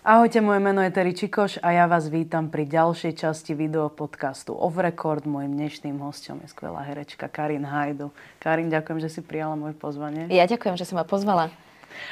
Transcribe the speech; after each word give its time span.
Ahojte, 0.00 0.40
moje 0.40 0.64
meno 0.64 0.80
je 0.80 0.88
Terry 0.96 1.12
Čikoš 1.12 1.60
a 1.60 1.76
ja 1.76 1.84
vás 1.84 2.08
vítam 2.08 2.48
pri 2.48 2.64
ďalšej 2.64 3.20
časti 3.20 3.52
video 3.52 3.92
podcastu 3.92 4.56
Off 4.56 4.80
Record. 4.80 5.28
Mojím 5.28 5.60
dnešným 5.60 6.00
hostom 6.00 6.40
je 6.40 6.48
skvelá 6.48 6.80
herečka 6.88 7.28
Karin 7.28 7.68
Hajdu. 7.68 8.08
Karin, 8.40 8.72
ďakujem, 8.72 8.96
že 8.96 9.12
si 9.12 9.20
prijala 9.20 9.60
moje 9.60 9.76
pozvanie. 9.76 10.24
Ja 10.32 10.48
ďakujem, 10.48 10.80
že 10.80 10.88
si 10.88 10.96
ma 10.96 11.04
pozvala. 11.04 11.52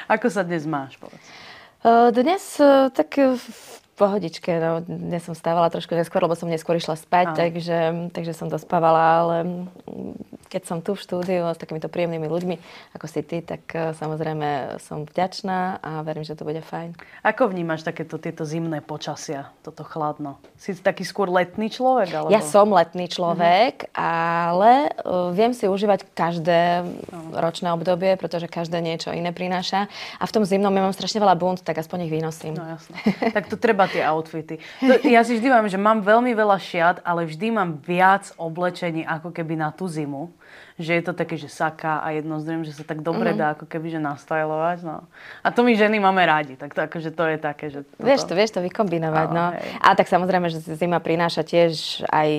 Ako 0.05 0.29
sa 0.29 0.45
dnes 0.45 0.69
máš, 0.69 1.01
povedz? 1.01 1.17
Dnes 2.13 2.61
tak 2.93 3.09
v 3.17 3.41
pohodičke, 3.99 4.55
no, 4.63 4.79
dnes 4.79 5.27
som 5.27 5.35
stávala 5.35 5.67
trošku 5.67 5.91
neskôr, 5.91 6.23
lebo 6.23 6.39
som 6.39 6.47
neskôr 6.47 6.79
išla 6.79 6.95
spať, 6.95 7.35
takže, 7.35 7.79
takže 8.15 8.31
som 8.31 8.47
dospávala, 8.47 9.03
ale 9.19 9.37
mm, 9.43 10.47
keď 10.47 10.61
som 10.63 10.79
tu 10.79 10.95
v 10.95 11.03
štúdiu 11.03 11.43
s 11.51 11.59
takýmito 11.59 11.91
príjemnými 11.91 12.31
ľuďmi, 12.31 12.55
ako 12.95 13.05
si 13.11 13.19
ty, 13.27 13.43
tak 13.43 13.67
e, 13.75 13.91
samozrejme 13.99 14.79
som 14.79 15.03
vďačná 15.03 15.83
a 15.83 15.99
verím, 16.07 16.23
že 16.23 16.39
to 16.39 16.47
bude 16.47 16.63
fajn. 16.63 16.95
Ako 17.27 17.51
vnímaš 17.51 17.83
takéto 17.83 18.15
tieto 18.15 18.47
zimné 18.47 18.79
počasia, 18.79 19.51
toto 19.67 19.83
chladno? 19.83 20.39
Si 20.55 20.71
taký 20.79 21.03
skôr 21.03 21.27
letný 21.27 21.67
človek? 21.67 22.15
Alebo... 22.15 22.31
Ja 22.31 22.39
som 22.39 22.71
letný 22.71 23.11
človek, 23.11 23.91
mm-hmm. 23.91 23.99
ale 23.99 24.95
uh, 25.03 25.35
viem 25.35 25.51
si 25.51 25.67
užívať 25.67 26.07
každé 26.15 26.87
ročné 27.35 27.75
obdobie, 27.75 28.15
pretože 28.15 28.47
každé 28.47 28.79
niečo 28.79 29.11
iné 29.11 29.35
prináša. 29.35 29.91
A 30.17 30.23
v 30.23 30.31
tom 30.31 30.47
zimnom 30.47 30.71
ja 30.71 30.87
mám 30.87 30.95
strašne 30.95 31.19
veľa 31.19 31.35
bunt, 31.35 31.59
tak 31.67 31.83
aspoň 31.83 32.07
ich 32.07 32.13
vynosím. 32.15 32.55
No 32.55 32.63
jasne. 32.63 32.95
tak 33.35 33.51
to 33.51 33.59
treba 33.59 33.88
tie 33.91 34.05
outfity. 34.05 34.61
To, 34.79 34.93
ja 35.05 35.21
si 35.25 35.35
vždy 35.35 35.47
mám, 35.49 35.65
že 35.67 35.79
mám 35.81 35.99
veľmi 36.05 36.31
veľa 36.31 36.57
šiat, 36.57 36.97
ale 37.03 37.25
vždy 37.27 37.47
mám 37.51 37.81
viac 37.81 38.31
oblečení 38.37 39.03
ako 39.03 39.33
keby 39.33 39.59
na 39.59 39.73
tú 39.73 39.89
zimu 39.89 40.31
že 40.79 40.95
je 40.95 41.03
to 41.03 41.11
také, 41.11 41.35
že 41.35 41.51
saká 41.51 41.99
a 41.99 42.15
jednozdriem, 42.15 42.63
že 42.63 42.71
sa 42.71 42.87
tak 42.87 43.03
dobre 43.03 43.35
mm-hmm. 43.35 43.41
dá 43.43 43.47
ako 43.51 43.67
keby, 43.67 43.91
že 43.91 43.99
nastajlovať. 43.99 44.87
No. 44.87 45.03
A 45.43 45.47
to 45.51 45.67
my 45.67 45.75
ženy 45.75 45.99
máme 45.99 46.23
rádi, 46.23 46.55
tak 46.55 46.71
to, 46.71 46.79
akože 46.79 47.11
to 47.11 47.23
je 47.35 47.37
také, 47.37 47.65
že... 47.67 47.83
Toto... 47.83 48.07
Vieš 48.07 48.21
to, 48.23 48.33
vieš 48.33 48.51
to 48.55 48.63
vykombinovať, 48.63 49.27
no. 49.35 49.51
A 49.83 49.89
tak 49.99 50.07
samozrejme, 50.07 50.47
že 50.47 50.63
zima 50.63 51.03
prináša 51.03 51.43
tiež 51.43 52.03
aj 52.07 52.29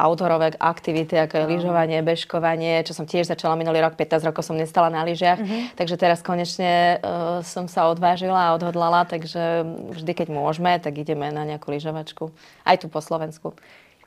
outdoorové 0.00 0.56
aktivity, 0.56 1.20
ako 1.20 1.44
je 1.44 1.44
lyžovanie, 1.44 2.00
bežkovanie, 2.00 2.80
čo 2.88 2.96
som 2.96 3.04
tiež 3.04 3.28
začala 3.28 3.52
minulý 3.52 3.84
rok, 3.84 4.00
15 4.00 4.24
rokov 4.24 4.48
som 4.48 4.56
nestala 4.56 4.88
na 4.88 5.04
lyžiach, 5.04 5.44
mm-hmm. 5.44 5.76
takže 5.76 6.00
teraz 6.00 6.24
konečne 6.24 7.04
uh, 7.04 7.44
som 7.44 7.68
sa 7.68 7.92
odvážila 7.92 8.48
a 8.48 8.54
odhodlala, 8.56 9.04
takže 9.04 9.60
vždy, 9.92 10.12
keď 10.16 10.28
môžeme, 10.32 10.80
tak 10.80 10.96
ideme 10.96 11.28
na 11.28 11.44
nejakú 11.44 11.68
lyžovačku. 11.68 12.32
Aj 12.64 12.80
tu 12.80 12.88
po 12.88 13.04
Slovensku. 13.04 13.52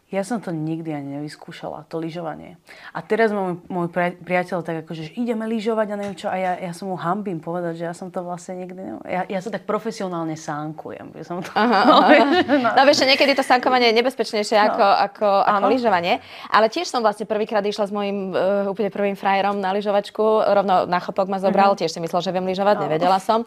Ja 0.08 0.24
som 0.24 0.40
to 0.40 0.56
nikdy 0.56 0.96
ani 0.96 1.20
nevyskúšala, 1.20 1.84
to 1.92 2.00
lyžovanie. 2.00 2.56
A 2.96 3.04
teraz 3.04 3.28
môj, 3.36 3.60
môj 3.68 3.92
priateľ 4.24 4.64
tak 4.64 4.88
akože, 4.88 5.12
že 5.12 5.16
ideme 5.20 5.44
lyžovať 5.44 5.88
a 5.92 5.96
neviem 6.00 6.16
čo. 6.16 6.32
A 6.32 6.40
ja, 6.40 6.56
ja 6.56 6.72
som 6.72 6.88
mu 6.88 6.96
hambím 6.96 7.44
povedať, 7.44 7.84
že 7.84 7.92
ja 7.92 7.92
som 7.92 8.08
to 8.08 8.24
vlastne 8.24 8.56
nikdy... 8.56 8.80
Ne... 8.80 8.92
Ja, 9.04 9.28
ja 9.28 9.40
sa 9.44 9.52
tak 9.52 9.68
profesionálne 9.68 10.40
sánkujem. 10.40 11.12
Ja 11.12 11.24
som 11.28 11.44
to... 11.44 11.52
Aha, 11.52 11.82
aha. 11.92 12.24
no, 12.40 12.70
no 12.72 12.82
vieš, 12.88 13.04
niekedy 13.04 13.36
to 13.36 13.44
sánkovanie 13.44 13.92
je 13.92 14.00
nebezpečnejšie 14.00 14.56
no. 14.56 14.64
ako, 14.72 14.86
ako, 15.12 15.28
ako 15.44 15.66
lyžovanie. 15.76 16.24
Ale 16.56 16.72
tiež 16.72 16.88
som 16.88 17.04
vlastne 17.04 17.28
prvýkrát 17.28 17.68
išla 17.68 17.92
s 17.92 17.92
mojím 17.92 18.32
uh, 18.32 18.64
úplne 18.72 18.88
prvým 18.88 19.20
frajerom 19.20 19.60
na 19.60 19.76
lyžovačku. 19.76 20.24
Rovno 20.56 20.88
na 20.88 21.04
chopok 21.04 21.28
ma 21.28 21.44
zobral, 21.44 21.76
uh-huh. 21.76 21.84
tiež 21.84 21.92
si 21.92 22.00
myslel, 22.00 22.24
že 22.24 22.32
viem 22.32 22.48
lyžovať, 22.48 22.80
no. 22.80 22.84
nevedela 22.88 23.20
som. 23.20 23.44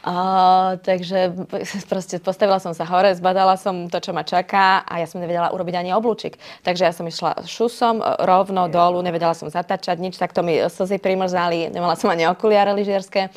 A, 0.00 0.80
takže 0.80 1.36
proste 1.92 2.16
postavila 2.24 2.56
som 2.56 2.72
sa 2.72 2.88
hore, 2.88 3.12
zbadala 3.12 3.60
som 3.60 3.86
to, 3.92 4.00
čo 4.00 4.16
ma 4.16 4.24
čaká 4.24 4.80
a 4.88 4.96
ja 4.96 5.06
som 5.06 5.20
nevedela 5.20 5.52
urobiť 5.52 5.76
ani 5.76 5.90
oblúčik. 6.00 6.40
Takže 6.64 6.82
ja 6.88 6.92
som 6.96 7.04
išla 7.04 7.44
šusom 7.44 8.00
rovno 8.24 8.66
je. 8.66 8.72
dolu, 8.72 9.04
nevedela 9.04 9.36
som 9.36 9.52
zatačať 9.52 10.00
nič, 10.00 10.16
tak 10.16 10.32
to 10.32 10.40
mi 10.40 10.56
slzy 10.56 10.96
primrzali, 10.96 11.68
nemala 11.68 11.94
som 11.94 12.08
ani 12.08 12.24
okuliare 12.26 12.72
lyžierské. 12.72 13.28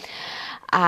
A, 0.73 0.87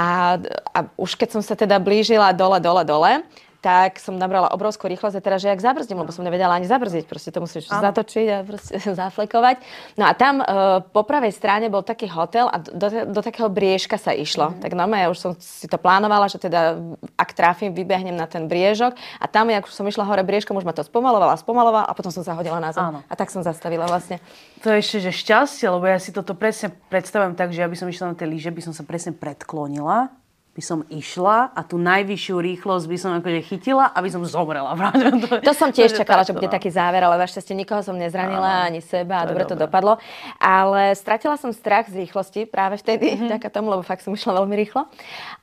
a 0.73 0.79
už 0.97 1.13
keď 1.13 1.37
som 1.37 1.41
sa 1.45 1.53
teda 1.53 1.77
blížila 1.77 2.33
dole, 2.33 2.57
dole, 2.57 2.81
dole, 2.81 3.21
tak 3.65 3.97
som 3.97 4.13
nabrala 4.13 4.53
obrovskú 4.53 4.85
rýchlosť 4.85 5.17
a 5.17 5.25
teraz, 5.25 5.41
že 5.41 5.49
jak 5.49 5.57
zabrzdím, 5.57 5.97
lebo 5.97 6.13
som 6.13 6.21
nevedela 6.21 6.53
ani 6.53 6.69
zabrzdiť, 6.69 7.09
proste 7.09 7.33
to 7.33 7.41
musíš 7.41 7.65
ano. 7.73 7.89
zatočiť 7.89 8.27
a 8.29 8.37
proste 8.45 8.77
zaflekovať. 9.01 9.57
No 9.97 10.05
a 10.05 10.13
tam 10.13 10.45
uh, 10.45 10.85
po 10.85 11.01
pravej 11.01 11.33
strane 11.33 11.65
bol 11.73 11.81
taký 11.81 12.05
hotel 12.05 12.45
a 12.45 12.61
do, 12.61 13.09
do 13.09 13.21
takého 13.25 13.49
briežka 13.49 13.97
sa 13.97 14.13
išlo. 14.13 14.53
Mm. 14.53 14.61
Tak 14.61 14.71
normálne 14.77 15.09
ja 15.09 15.09
už 15.09 15.17
som 15.17 15.31
si 15.41 15.65
to 15.65 15.81
plánovala, 15.81 16.29
že 16.29 16.37
teda 16.37 16.77
ak 17.17 17.33
trafím, 17.33 17.73
vybehnem 17.73 18.13
na 18.13 18.29
ten 18.29 18.45
briežok 18.45 18.93
a 19.17 19.25
tam, 19.25 19.49
jak 19.49 19.65
už 19.65 19.73
som 19.73 19.89
išla 19.89 20.05
hore 20.05 20.21
briežkom, 20.21 20.53
už 20.53 20.67
ma 20.67 20.77
to 20.77 20.85
spomalovala, 20.85 21.33
spomalovala 21.41 21.89
a 21.89 21.97
potom 21.97 22.13
som 22.13 22.21
sa 22.21 22.37
hodila 22.37 22.61
na 22.61 22.69
zem. 22.69 23.01
A 23.01 23.13
tak 23.17 23.33
som 23.33 23.41
zastavila 23.41 23.89
vlastne. 23.89 24.21
To 24.61 24.69
je 24.69 24.77
ešte, 24.77 25.09
že 25.09 25.11
šťastie, 25.25 25.65
lebo 25.73 25.89
ja 25.89 25.97
si 25.97 26.13
toto 26.13 26.37
presne 26.37 26.69
predstavujem 26.93 27.33
tak, 27.33 27.49
že 27.49 27.65
ja 27.65 27.69
by 27.71 27.77
som 27.81 27.89
išla 27.89 28.13
na 28.13 28.15
tie 28.19 28.29
lyže, 28.29 28.53
by 28.53 28.61
som 28.61 28.77
sa 28.77 28.85
presne 28.85 29.17
predklonila 29.17 30.13
by 30.55 30.63
som 30.63 30.87
išla 30.87 31.51
a 31.51 31.61
tú 31.67 31.75
najvyššiu 31.75 32.39
rýchlosť 32.39 32.85
by 32.87 32.95
som 32.95 33.11
akože 33.19 33.43
chytila, 33.43 33.91
aby 33.91 34.07
som 34.07 34.23
zomrela. 34.23 34.71
To, 35.25 35.41
to 35.41 35.53
som 35.57 35.69
tiež 35.73 35.91
to, 35.91 35.99
čakala, 36.03 36.23
že 36.23 36.31
bude 36.31 36.47
taký 36.47 36.71
záver, 36.71 37.03
ale 37.03 37.19
našťastie 37.19 37.51
nikoho 37.57 37.83
som 37.83 37.97
nezranila, 37.97 38.67
ani 38.67 38.79
seba 38.79 39.23
a 39.23 39.27
dobre 39.27 39.43
to 39.43 39.57
dopadlo. 39.57 39.99
Ale 40.39 40.95
stratila 40.95 41.35
som 41.35 41.51
strach 41.51 41.91
z 41.91 42.07
rýchlosti 42.07 42.47
práve 42.47 42.79
vtedy, 42.79 43.15
mm-hmm. 43.15 43.31
taká 43.35 43.51
tomu, 43.51 43.73
lebo 43.73 43.83
fakt 43.83 44.05
som 44.05 44.15
išla 44.15 44.43
veľmi 44.43 44.55
rýchlo. 44.55 44.87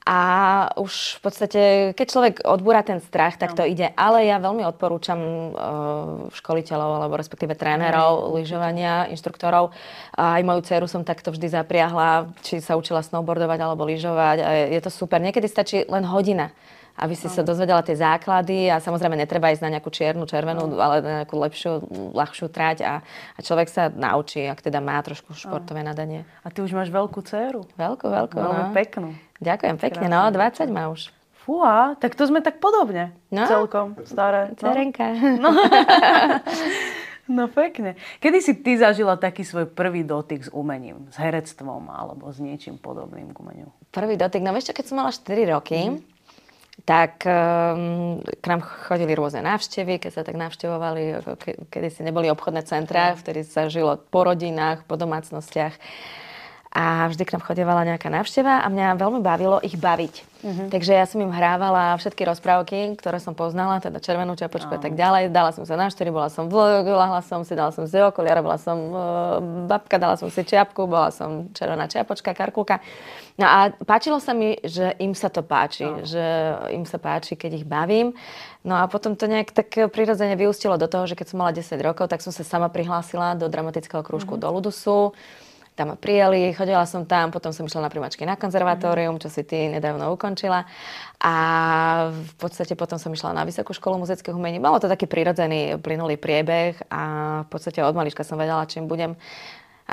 A 0.02 0.18
už 0.82 1.18
v 1.18 1.20
podstate, 1.22 1.60
keď 1.94 2.06
človek 2.10 2.34
odbúra 2.42 2.82
ten 2.82 2.98
strach, 2.98 3.38
tak 3.38 3.54
no. 3.54 3.62
to 3.62 3.64
ide. 3.70 3.94
Ale 3.94 4.26
ja 4.26 4.42
veľmi 4.42 4.66
odporúčam 4.66 5.18
uh, 5.18 5.52
školiteľov, 6.34 6.90
alebo 6.98 7.14
respektíve 7.14 7.54
trénerov, 7.54 8.26
mm. 8.26 8.28
lyžovania, 8.34 8.94
inštruktorov. 9.14 9.70
A 10.18 10.38
aj 10.38 10.42
moju 10.42 10.60
dceru 10.66 10.86
som 10.90 11.06
takto 11.06 11.30
vždy 11.30 11.54
zapriahla, 11.54 12.34
či 12.42 12.58
sa 12.58 12.74
učila 12.74 13.06
snowboardovať 13.06 13.58
alebo 13.62 13.86
lyžovať. 13.86 14.70
Je 14.74 14.80
to 14.82 14.90
super. 14.90 15.22
Niekedy 15.22 15.46
stačí 15.46 15.86
len 15.86 16.02
hodina 16.02 16.50
aby 16.98 17.14
si 17.16 17.26
no. 17.28 17.34
sa 17.34 17.42
dozvedela 17.42 17.80
tie 17.80 17.96
základy 17.96 18.68
a 18.68 18.80
samozrejme 18.80 19.16
netreba 19.16 19.48
ísť 19.52 19.64
na 19.64 19.78
nejakú 19.78 19.88
čiernu, 19.88 20.28
červenú, 20.28 20.68
no. 20.68 20.76
ale 20.76 20.96
na 21.00 21.12
nejakú 21.22 21.36
lepšiu, 21.36 21.72
ľahšiu 22.12 22.46
trať 22.52 22.78
a, 22.84 22.94
a 23.36 23.38
človek 23.40 23.68
sa 23.72 23.88
naučí, 23.88 24.44
ak 24.44 24.60
teda 24.60 24.78
má 24.84 25.00
trošku 25.00 25.32
športové 25.32 25.80
no. 25.80 25.94
nadanie. 25.94 26.28
A 26.44 26.52
ty 26.52 26.60
už 26.60 26.76
máš 26.76 26.92
veľkú 26.92 27.24
dceru. 27.24 27.64
Veľkú, 27.76 28.06
veľkú, 28.08 28.36
Veľmi 28.36 28.64
no. 28.68 28.74
peknú. 28.76 29.08
Ďakujem 29.42 29.76
pekne, 29.80 30.06
no, 30.06 30.30
20 30.30 30.70
má 30.70 30.92
už. 30.92 31.10
Fúha, 31.42 31.98
tak 31.98 32.14
to 32.14 32.22
sme 32.30 32.38
tak 32.38 32.62
podobne. 32.62 33.10
No. 33.34 33.42
Celkom 33.50 33.98
staré. 34.06 34.54
No. 34.54 34.58
Cerenka. 34.62 35.10
No. 35.42 35.50
No 37.30 37.46
pekne. 37.46 37.94
Kedy 38.18 38.38
si 38.42 38.52
ty 38.60 38.74
zažila 38.74 39.14
taký 39.14 39.46
svoj 39.46 39.70
prvý 39.70 40.02
dotyk 40.02 40.42
s 40.42 40.50
umením, 40.50 41.06
s 41.06 41.16
herectvom 41.22 41.86
alebo 41.86 42.26
s 42.26 42.42
niečím 42.42 42.82
podobným 42.82 43.30
k 43.30 43.36
umeniu? 43.38 43.68
Prvý 43.94 44.18
dotyk, 44.18 44.42
no 44.42 44.50
vieš 44.50 44.74
čo, 44.74 44.74
keď 44.74 44.84
som 44.90 44.96
mala 44.98 45.14
4 45.14 45.54
roky, 45.54 45.78
mm. 45.86 45.98
Tak 46.82 47.22
um, 47.28 48.18
k 48.24 48.44
nám 48.48 48.60
chodili 48.64 49.14
rôzne 49.14 49.44
návštevy, 49.44 50.02
keď 50.02 50.10
sa 50.10 50.22
tak 50.26 50.34
navštevovali, 50.34 51.22
ke, 51.38 51.50
kedy 51.70 51.88
si 51.92 52.00
neboli 52.02 52.32
obchodné 52.32 52.66
centrá, 52.66 53.14
vtedy 53.14 53.46
sa 53.46 53.70
žilo 53.70 54.00
po 54.10 54.26
rodinách, 54.26 54.88
po 54.88 54.98
domácnostiach 54.98 55.76
a 56.72 57.04
vždy 57.12 57.28
k 57.28 57.32
nám 57.36 57.44
chodievala 57.44 57.84
nejaká 57.84 58.08
návšteva 58.08 58.64
a 58.64 58.66
mňa 58.72 58.96
veľmi 58.96 59.20
bavilo 59.20 59.60
ich 59.60 59.76
baviť. 59.76 60.14
Uh-huh. 60.42 60.72
Takže 60.72 60.96
ja 60.96 61.04
som 61.04 61.20
im 61.20 61.28
hrávala 61.28 61.92
všetky 62.00 62.24
rozprávky, 62.24 62.96
ktoré 62.96 63.20
som 63.20 63.36
poznala, 63.36 63.78
teda 63.84 64.00
Červenú 64.00 64.32
čapočku 64.40 64.72
a 64.72 64.80
tak 64.80 64.96
ďalej. 64.96 65.28
Dala 65.36 65.52
som 65.52 65.68
sa 65.68 65.76
na 65.76 65.92
štyri, 65.92 66.08
bola 66.08 66.32
som 66.32 66.48
vlk, 66.48 66.88
lahla 66.88 67.20
som 67.20 67.44
si, 67.44 67.52
dala 67.52 67.76
som 67.76 67.84
si 67.84 68.00
okuliare, 68.00 68.40
bola 68.40 68.56
som 68.56 68.78
uh, 68.88 68.98
babka, 69.68 70.00
dala 70.00 70.16
som 70.16 70.32
si 70.32 70.40
čiapku, 70.40 70.88
bola 70.88 71.12
som 71.12 71.52
červená 71.52 71.84
čiapočka, 71.92 72.32
karkulka. 72.32 72.80
No 73.36 73.44
a 73.44 73.68
páčilo 73.84 74.16
sa 74.16 74.32
mi, 74.32 74.56
že 74.64 74.96
im 74.96 75.12
sa 75.12 75.28
to 75.28 75.44
páči, 75.44 75.84
uh-huh. 75.84 76.08
že 76.08 76.24
im 76.72 76.88
sa 76.88 76.96
páči, 76.96 77.36
keď 77.36 77.62
ich 77.62 77.66
bavím. 77.68 78.16
No 78.64 78.80
a 78.80 78.88
potom 78.88 79.12
to 79.12 79.28
nejak 79.28 79.52
tak 79.52 79.92
prirodzene 79.92 80.40
vyústilo 80.40 80.80
do 80.80 80.88
toho, 80.88 81.04
že 81.04 81.20
keď 81.20 81.36
som 81.36 81.44
mala 81.44 81.52
10 81.52 81.68
rokov, 81.84 82.08
tak 82.08 82.24
som 82.24 82.32
sa 82.32 82.48
sama 82.48 82.72
prihlásila 82.72 83.36
do 83.36 83.44
dramatického 83.52 84.00
krúžku 84.00 84.40
uh-huh. 84.40 84.42
do 84.42 84.48
Ludusu 84.48 85.12
tam 85.72 85.88
ma 85.88 85.96
prijali, 85.96 86.52
chodila 86.52 86.84
som 86.84 87.08
tam, 87.08 87.32
potom 87.32 87.48
som 87.52 87.64
išla 87.64 87.88
na 87.88 87.90
primačky 87.92 88.28
na 88.28 88.36
konzervatórium, 88.36 89.16
čo 89.16 89.32
si 89.32 89.40
ty 89.40 89.72
nedávno 89.72 90.12
ukončila. 90.12 90.68
A 91.22 91.34
v 92.12 92.34
podstate 92.36 92.76
potom 92.76 93.00
som 93.00 93.08
išla 93.08 93.32
na 93.32 93.48
Vysokú 93.48 93.72
školu 93.72 93.96
muzických 94.04 94.36
umení. 94.36 94.60
Malo 94.60 94.76
to 94.76 94.90
taký 94.90 95.08
prirodzený, 95.08 95.80
plynulý 95.80 96.20
priebeh 96.20 96.76
a 96.92 97.02
v 97.44 97.48
podstate 97.48 97.80
od 97.80 97.96
malička 97.96 98.20
som 98.20 98.36
vedela, 98.36 98.68
čím 98.68 98.84
budem. 98.84 99.16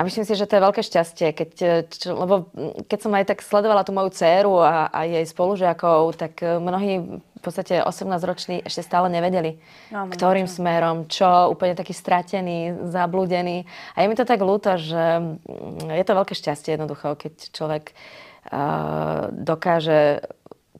A 0.00 0.04
myslím 0.08 0.24
si, 0.24 0.32
že 0.32 0.48
to 0.48 0.56
je 0.56 0.64
veľké 0.64 0.80
šťastie, 0.80 1.28
keď, 1.36 1.50
čo, 1.92 2.16
lebo 2.16 2.48
keď 2.88 2.98
som 3.04 3.12
aj 3.12 3.36
tak 3.36 3.44
sledovala 3.44 3.84
tú 3.84 3.92
moju 3.92 4.08
dceru 4.16 4.56
a, 4.56 4.88
a 4.88 5.04
jej 5.04 5.28
spolužiakov, 5.28 6.16
tak 6.16 6.40
mnohí 6.40 7.20
v 7.20 7.42
podstate 7.44 7.84
18-roční 7.84 8.64
ešte 8.64 8.80
stále 8.80 9.12
nevedeli, 9.12 9.60
no, 9.92 10.08
ktorým 10.08 10.48
čo. 10.48 10.56
smerom, 10.56 11.04
čo, 11.04 11.52
úplne 11.52 11.76
taký 11.76 11.92
stratený, 11.92 12.88
zablúdený. 12.88 13.68
A 13.92 14.00
je 14.00 14.08
mi 14.08 14.16
to 14.16 14.24
tak 14.24 14.40
ľúto, 14.40 14.80
že 14.80 15.20
mm, 15.44 15.92
je 15.92 16.04
to 16.08 16.16
veľké 16.16 16.32
šťastie 16.32 16.80
jednoducho, 16.80 17.20
keď 17.20 17.52
človek 17.52 17.92
uh, 17.92 19.28
dokáže 19.36 20.24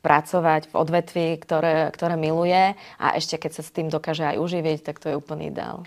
pracovať 0.00 0.72
v 0.72 0.74
odvetvi, 0.80 1.26
ktoré, 1.36 1.92
ktoré 1.92 2.16
miluje 2.16 2.72
a 2.96 3.06
ešte 3.20 3.36
keď 3.36 3.60
sa 3.60 3.62
s 3.64 3.72
tým 3.72 3.92
dokáže 3.92 4.24
aj 4.24 4.40
uživiť, 4.40 4.80
tak 4.80 4.96
to 4.96 5.12
je 5.12 5.18
úplný 5.20 5.52
ideál. 5.52 5.84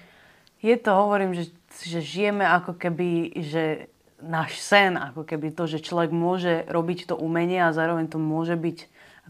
Je 0.64 0.80
to, 0.80 0.96
hovorím, 0.96 1.36
že 1.36 1.52
že 1.82 2.00
žijeme 2.04 2.46
ako 2.46 2.78
keby, 2.78 3.34
že 3.42 3.90
náš 4.22 4.62
sen, 4.62 4.96
ako 4.96 5.26
keby 5.26 5.52
to, 5.52 5.66
že 5.68 5.84
človek 5.84 6.14
môže 6.14 6.64
robiť 6.70 7.12
to 7.12 7.16
umenie 7.18 7.60
a 7.60 7.76
zároveň 7.76 8.08
to 8.08 8.22
môže 8.22 8.56
byť 8.56 8.78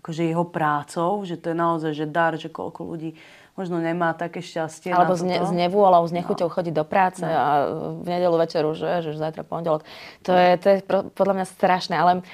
akože 0.03 0.23
jeho 0.27 0.45
prácou, 0.45 1.23
že 1.23 1.39
to 1.39 1.53
je 1.53 1.57
naozaj 1.57 1.91
že 1.95 2.05
dar, 2.09 2.35
že 2.35 2.51
koľko 2.51 2.83
ľudí 2.83 3.15
možno 3.53 3.77
nemá 3.77 4.17
také 4.17 4.41
šťastie. 4.41 4.89
Alebo 4.89 5.13
s, 5.13 5.21
ne, 5.21 5.37
s 5.37 5.53
nevôľou, 5.53 6.03
s 6.09 6.13
nechuťou 6.13 6.49
no. 6.49 6.53
chodiť 6.53 6.73
do 6.73 6.85
práce 6.85 7.21
no. 7.21 7.29
a 7.29 7.69
v 8.01 8.07
nedelu 8.09 8.35
večer 8.41 8.65
už, 8.65 8.77
že, 8.81 8.91
že 9.13 9.21
zajtra 9.21 9.45
pondelok. 9.45 9.85
To 10.25 10.33
je, 10.33 10.57
to 10.57 10.67
je 10.73 10.77
podľa 11.13 11.33
mňa 11.41 11.45
strašné, 11.47 11.95
ale 11.95 12.25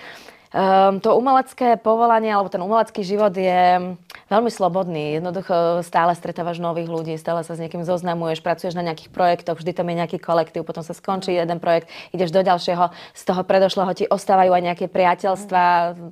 Um, 0.49 0.97
to 0.97 1.13
umelecké 1.13 1.77
povolanie 1.77 2.33
alebo 2.33 2.49
ten 2.49 2.57
umelecký 2.57 3.05
život 3.05 3.29
je 3.37 3.93
veľmi 4.29 4.53
slobodný. 4.53 5.17
Jednoducho 5.17 5.81
stále 5.81 6.13
stretávaš 6.13 6.61
nových 6.61 6.87
ľudí, 6.87 7.13
stále 7.17 7.41
sa 7.41 7.57
s 7.57 7.61
niekým 7.61 7.81
zoznamuješ, 7.83 8.45
pracuješ 8.45 8.77
na 8.77 8.85
nejakých 8.85 9.09
projektoch, 9.09 9.57
vždy 9.57 9.71
tam 9.73 9.89
je 9.89 9.99
nejaký 9.99 10.17
kolektív, 10.21 10.63
potom 10.63 10.85
sa 10.85 10.93
skončí 10.93 11.33
jeden 11.33 11.57
projekt, 11.57 11.89
ideš 12.13 12.29
do 12.29 12.45
ďalšieho, 12.45 12.93
z 13.17 13.23
toho 13.25 13.41
predošlého 13.43 13.91
ti 13.97 14.05
ostávajú 14.05 14.53
aj 14.53 14.63
nejaké 14.63 14.85
priateľstva. 14.87 15.61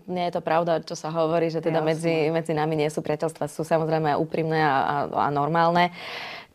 Nie 0.09 0.27
je 0.29 0.33
to 0.35 0.41
pravda, 0.41 0.81
čo 0.83 0.97
sa 0.97 1.13
hovorí, 1.13 1.53
že 1.53 1.61
teda 1.61 1.79
medzi, 1.79 2.33
medzi 2.33 2.51
nami 2.57 2.75
nie 2.75 2.89
sú 2.89 3.05
priateľstva, 3.05 3.47
sú 3.47 3.61
samozrejme 3.61 4.17
úprimné 4.17 4.59
a, 4.59 4.75
a, 4.75 4.95
a 5.13 5.27
normálne. 5.29 5.93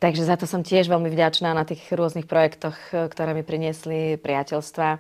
Takže 0.02 0.26
za 0.26 0.34
to 0.34 0.50
som 0.50 0.66
tiež 0.66 0.90
veľmi 0.90 1.06
vďačná 1.14 1.54
na 1.54 1.62
tých 1.62 1.86
rôznych 1.94 2.26
projektoch, 2.26 2.74
ktoré 2.90 3.38
mi 3.38 3.46
priniesli 3.46 4.18
priateľstva. 4.18 4.98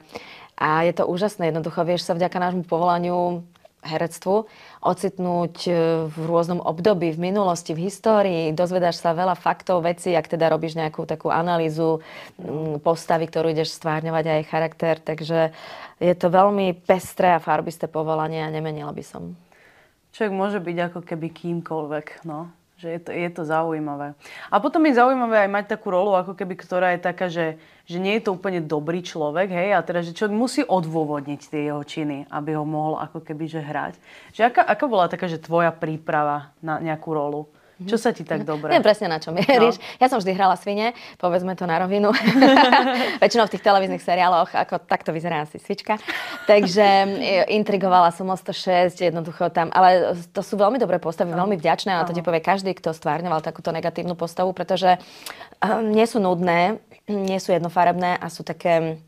A 0.62 0.86
je 0.86 0.94
to 0.94 1.10
úžasné, 1.10 1.50
jednoducho 1.50 1.82
vieš 1.82 2.06
sa 2.06 2.14
vďaka 2.14 2.38
nášmu 2.38 2.62
povolaniu 2.70 3.42
herectvu 3.82 4.46
ocitnúť 4.80 5.54
e, 5.66 5.72
v 6.06 6.16
rôznom 6.26 6.62
období, 6.62 7.10
v 7.12 7.30
minulosti, 7.30 7.74
v 7.74 7.90
histórii. 7.90 8.54
Dozvedáš 8.54 9.02
sa 9.02 9.12
veľa 9.12 9.34
faktov, 9.34 9.82
veci, 9.82 10.14
ak 10.14 10.30
teda 10.30 10.48
robíš 10.48 10.78
nejakú 10.78 11.02
takú 11.04 11.28
analýzu 11.28 12.00
postavy, 12.80 13.26
ktorú 13.26 13.50
ideš 13.50 13.74
stvárňovať 13.76 14.24
aj 14.24 14.48
charakter. 14.48 14.94
Takže 15.02 15.50
je 15.98 16.14
to 16.14 16.30
veľmi 16.30 16.78
pestré 16.86 17.34
a 17.34 17.42
farbisté 17.42 17.90
povolanie 17.90 18.42
a 18.42 18.54
nemenila 18.54 18.94
by 18.94 19.04
som. 19.04 19.34
Človek 20.14 20.32
môže 20.32 20.58
byť 20.62 20.76
ako 20.92 21.00
keby 21.02 21.26
kýmkoľvek, 21.32 22.28
no. 22.28 22.52
Že 22.82 22.98
je 22.98 23.00
to, 23.06 23.10
je 23.14 23.30
to 23.30 23.42
zaujímavé. 23.46 24.18
A 24.50 24.58
potom 24.58 24.82
je 24.82 24.98
zaujímavé 24.98 25.46
aj 25.46 25.50
mať 25.54 25.64
takú 25.78 25.94
rolu, 25.94 26.18
ako 26.18 26.34
keby, 26.34 26.58
ktorá 26.58 26.90
je 26.98 27.00
taká, 27.06 27.30
že, 27.30 27.62
že 27.86 28.02
nie 28.02 28.18
je 28.18 28.26
to 28.26 28.34
úplne 28.34 28.58
dobrý 28.58 29.06
človek, 29.06 29.54
hej, 29.54 29.78
a 29.78 29.86
teda, 29.86 30.02
že 30.02 30.10
človek 30.10 30.34
musí 30.34 30.66
odôvodniť 30.66 31.40
tie 31.46 31.70
jeho 31.70 31.78
činy, 31.86 32.26
aby 32.26 32.58
ho 32.58 32.66
mohol 32.66 32.98
ako 32.98 33.22
keby, 33.22 33.46
že 33.46 33.62
hrať. 33.62 33.94
Že 34.34 34.50
aká, 34.50 34.62
aká 34.66 34.84
bola 34.90 35.06
taká, 35.06 35.30
že 35.30 35.38
tvoja 35.38 35.70
príprava 35.70 36.50
na 36.58 36.82
nejakú 36.82 37.14
rolu? 37.14 37.46
Čo 37.82 37.96
sa 37.98 38.10
ti 38.14 38.22
tak 38.22 38.44
dobre? 38.44 38.70
Viem 38.70 38.84
presne, 38.84 39.08
na 39.08 39.18
čo 39.18 39.32
mieríš. 39.34 39.80
No. 39.80 39.84
Ja 39.98 40.06
som 40.12 40.20
vždy 40.20 40.32
hrala 40.36 40.54
svine, 40.54 40.92
povedzme 41.18 41.56
to 41.58 41.64
na 41.66 41.80
rovinu. 41.82 42.12
Väčšinou 43.22 43.48
v 43.48 43.52
tých 43.56 43.64
televíznych 43.64 44.02
seriáloch, 44.04 44.52
ako 44.54 44.82
takto 44.84 45.10
vyzerá 45.10 45.42
asi 45.42 45.58
svička. 45.58 45.98
Takže 46.46 46.86
e, 46.86 47.06
intrigovala 47.58 48.14
som 48.14 48.28
o 48.30 48.36
106, 48.36 49.02
jednoducho 49.02 49.50
tam. 49.50 49.72
Ale 49.74 50.14
to 50.30 50.40
sú 50.44 50.54
veľmi 50.54 50.78
dobré 50.78 51.02
postavy, 51.02 51.32
no. 51.32 51.42
veľmi 51.42 51.58
vďačné 51.58 51.90
a 51.96 52.06
to 52.06 52.14
ti 52.14 52.22
povie 52.22 52.44
každý, 52.44 52.76
kto 52.76 52.94
stvárňoval 52.94 53.42
takúto 53.42 53.74
negatívnu 53.74 54.14
postavu, 54.14 54.54
pretože 54.54 55.00
um, 55.58 55.90
nie 55.90 56.06
sú 56.06 56.22
nudné, 56.22 56.78
nie 57.10 57.38
sú 57.42 57.50
jednofarebné 57.50 58.20
a 58.20 58.26
sú 58.30 58.46
také 58.46 59.02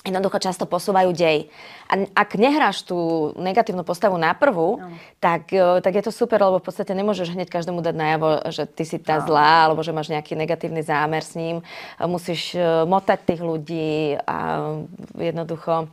jednoducho 0.00 0.40
často 0.40 0.64
posúvajú 0.64 1.12
dej. 1.12 1.52
A 1.90 2.08
ak 2.16 2.40
nehráš 2.40 2.86
tú 2.88 3.30
negatívnu 3.36 3.84
postavu 3.84 4.16
na 4.16 4.32
prvú, 4.32 4.80
no. 4.80 4.96
tak, 5.20 5.52
e, 5.52 5.84
tak 5.84 5.92
je 5.92 6.04
to 6.08 6.12
super, 6.14 6.40
lebo 6.40 6.56
v 6.56 6.66
podstate 6.66 6.96
nemôžeš 6.96 7.36
hneď 7.36 7.52
každému 7.52 7.84
dať 7.84 7.94
najavo, 7.96 8.28
že 8.48 8.64
ty 8.64 8.84
si 8.88 8.96
tá 8.96 9.20
no. 9.20 9.28
zlá, 9.28 9.68
alebo 9.68 9.84
že 9.84 9.92
máš 9.92 10.08
nejaký 10.08 10.32
negatívny 10.40 10.80
zámer 10.80 11.20
s 11.20 11.36
ním. 11.36 11.60
Musíš 12.00 12.56
e, 12.56 12.62
motať 12.88 13.18
tých 13.28 13.42
ľudí 13.44 14.16
a 14.24 14.72
jednoducho 15.20 15.84
e, 15.84 15.86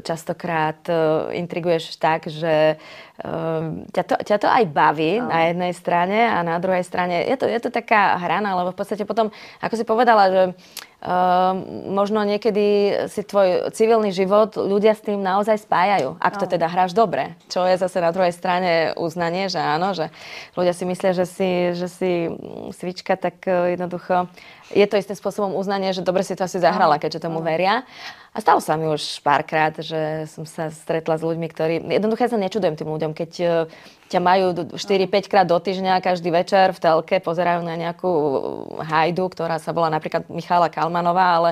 častokrát 0.00 0.80
intriguješ 1.36 2.00
tak, 2.00 2.32
že 2.32 2.80
ťa 3.96 4.02
to, 4.04 4.14
ťa 4.20 4.36
to 4.44 4.48
aj 4.48 4.64
baví 4.68 5.24
no. 5.24 5.32
na 5.32 5.48
jednej 5.48 5.72
strane 5.72 6.28
a 6.28 6.44
na 6.44 6.60
druhej 6.60 6.84
strane 6.84 7.24
je 7.24 7.36
to, 7.40 7.48
je 7.48 7.60
to 7.64 7.70
taká 7.72 8.20
hrana, 8.20 8.52
lebo 8.60 8.76
v 8.76 8.78
podstate 8.78 9.08
potom, 9.08 9.32
ako 9.64 9.74
si 9.74 9.84
povedala, 9.88 10.24
že 10.28 10.42
Uh, 10.96 11.52
možno 11.92 12.24
niekedy 12.24 12.90
si 13.12 13.20
tvoj 13.20 13.68
civilný 13.76 14.16
život 14.16 14.56
ľudia 14.56 14.96
s 14.96 15.04
tým 15.04 15.20
naozaj 15.20 15.68
spájajú, 15.68 16.16
ak 16.18 16.40
to 16.40 16.48
teda 16.48 16.72
hráš 16.72 16.96
dobre. 16.96 17.36
Čo 17.52 17.68
je 17.68 17.76
zase 17.76 18.00
na 18.00 18.10
druhej 18.16 18.32
strane 18.32 18.96
uznanie, 18.96 19.52
že 19.52 19.60
áno, 19.60 19.92
že 19.92 20.08
ľudia 20.56 20.72
si 20.72 20.88
myslia, 20.88 21.12
že 21.12 21.28
si, 21.28 21.50
že 21.76 21.86
si 21.92 22.10
svička, 22.72 23.14
tak 23.20 23.44
uh, 23.44 23.76
jednoducho 23.76 24.32
je 24.72 24.82
to 24.88 24.98
istým 24.98 25.14
spôsobom 25.14 25.54
uznanie, 25.54 25.94
že 25.94 26.02
dobre 26.02 26.26
si 26.26 26.34
to 26.34 26.48
asi 26.48 26.58
zahrala, 26.58 26.98
keďže 26.98 27.28
tomu 27.28 27.38
veria. 27.38 27.86
A 28.36 28.44
stalo 28.44 28.60
sa 28.60 28.76
mi 28.76 28.84
už 28.84 29.24
párkrát, 29.24 29.72
že 29.80 30.28
som 30.28 30.44
sa 30.44 30.68
stretla 30.68 31.16
s 31.16 31.24
ľuďmi, 31.24 31.48
ktorí... 31.48 31.80
Jednoducho 31.88 32.28
ja 32.28 32.32
sa 32.36 32.36
nečudujem 32.36 32.76
tým 32.76 32.92
ľuďom, 32.92 33.16
keď 33.16 33.64
ťa 34.06 34.20
majú 34.22 34.46
4-5 34.78 35.26
krát 35.26 35.46
do 35.46 35.58
týždňa 35.58 35.98
každý 35.98 36.30
večer 36.30 36.70
v 36.70 36.78
telke, 36.78 37.18
pozerajú 37.18 37.66
na 37.66 37.74
nejakú 37.74 38.10
hajdu, 38.78 39.26
ktorá 39.34 39.58
sa 39.58 39.74
volá 39.74 39.90
napríklad 39.90 40.30
Michála 40.30 40.70
Kalmanová, 40.70 41.26
ale 41.42 41.50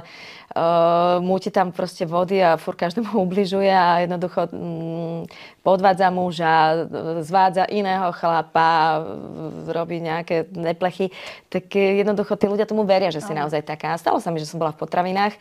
uh, 0.55 1.19
múti 1.19 1.51
tam 1.51 1.75
proste 1.75 2.07
vody 2.07 2.39
a 2.39 2.55
fur 2.55 2.79
každému 2.79 3.19
ubližuje 3.27 3.71
a 3.75 4.07
jednoducho 4.07 4.47
um, 4.55 5.27
podvádza 5.67 6.13
muža, 6.15 6.87
zvádza 7.25 7.65
iného 7.73 8.13
chlapa, 8.15 9.03
robí 9.67 9.99
nejaké 9.99 10.47
neplechy, 10.55 11.11
tak 11.51 11.73
jednoducho 11.75 12.39
tí 12.39 12.47
ľudia 12.47 12.69
tomu 12.69 12.87
veria, 12.87 13.11
že 13.11 13.25
si 13.25 13.33
naozaj 13.35 13.67
taká. 13.67 13.97
Stalo 13.99 14.21
sa 14.23 14.31
mi, 14.31 14.39
že 14.39 14.47
som 14.47 14.61
bola 14.61 14.77
v 14.77 14.85
potravinách. 14.85 15.35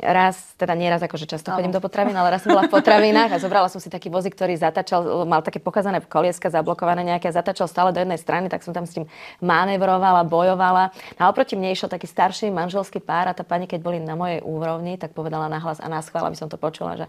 Raz, 0.00 0.56
teda 0.56 0.72
nie 0.76 0.88
raz, 0.88 1.00
akože 1.04 1.28
často 1.28 1.52
chodím 1.52 1.72
do 1.72 1.80
potravín, 1.80 2.16
ale 2.16 2.36
raz 2.36 2.44
som 2.44 2.52
bola 2.52 2.68
v 2.68 2.72
potravinách 2.72 3.36
a 3.36 3.40
zobrala 3.40 3.68
som 3.68 3.80
si 3.80 3.92
taký 3.92 4.08
vozík, 4.08 4.32
ktorý 4.32 4.56
zatačal, 4.56 5.28
mal 5.28 5.44
také 5.44 5.60
pokazané 5.60 6.00
kolieska 6.04 6.48
zablokované 6.56 7.04
nejaké 7.04 7.28
zatačal 7.28 7.68
stále 7.68 7.92
do 7.92 8.00
jednej 8.00 8.16
strany, 8.16 8.48
tak 8.48 8.64
som 8.64 8.72
tam 8.72 8.88
s 8.88 8.96
tým 8.96 9.04
manevrovala, 9.44 10.24
bojovala. 10.24 10.96
A 11.20 11.28
oproti 11.28 11.54
mne 11.54 11.76
išiel 11.76 11.92
taký 11.92 12.08
starší 12.08 12.48
manželský 12.48 13.04
pár 13.04 13.28
a 13.28 13.36
tá 13.36 13.44
pani, 13.44 13.68
keď 13.68 13.80
boli 13.84 13.98
na 14.00 14.16
mojej 14.16 14.40
úrovni, 14.40 14.96
tak 14.96 15.12
povedala 15.12 15.52
nahlas 15.52 15.78
a 15.84 15.86
nás 15.92 16.08
chvála, 16.08 16.32
aby 16.32 16.38
som 16.40 16.48
to 16.48 16.56
počula, 16.56 16.96
že 16.96 17.06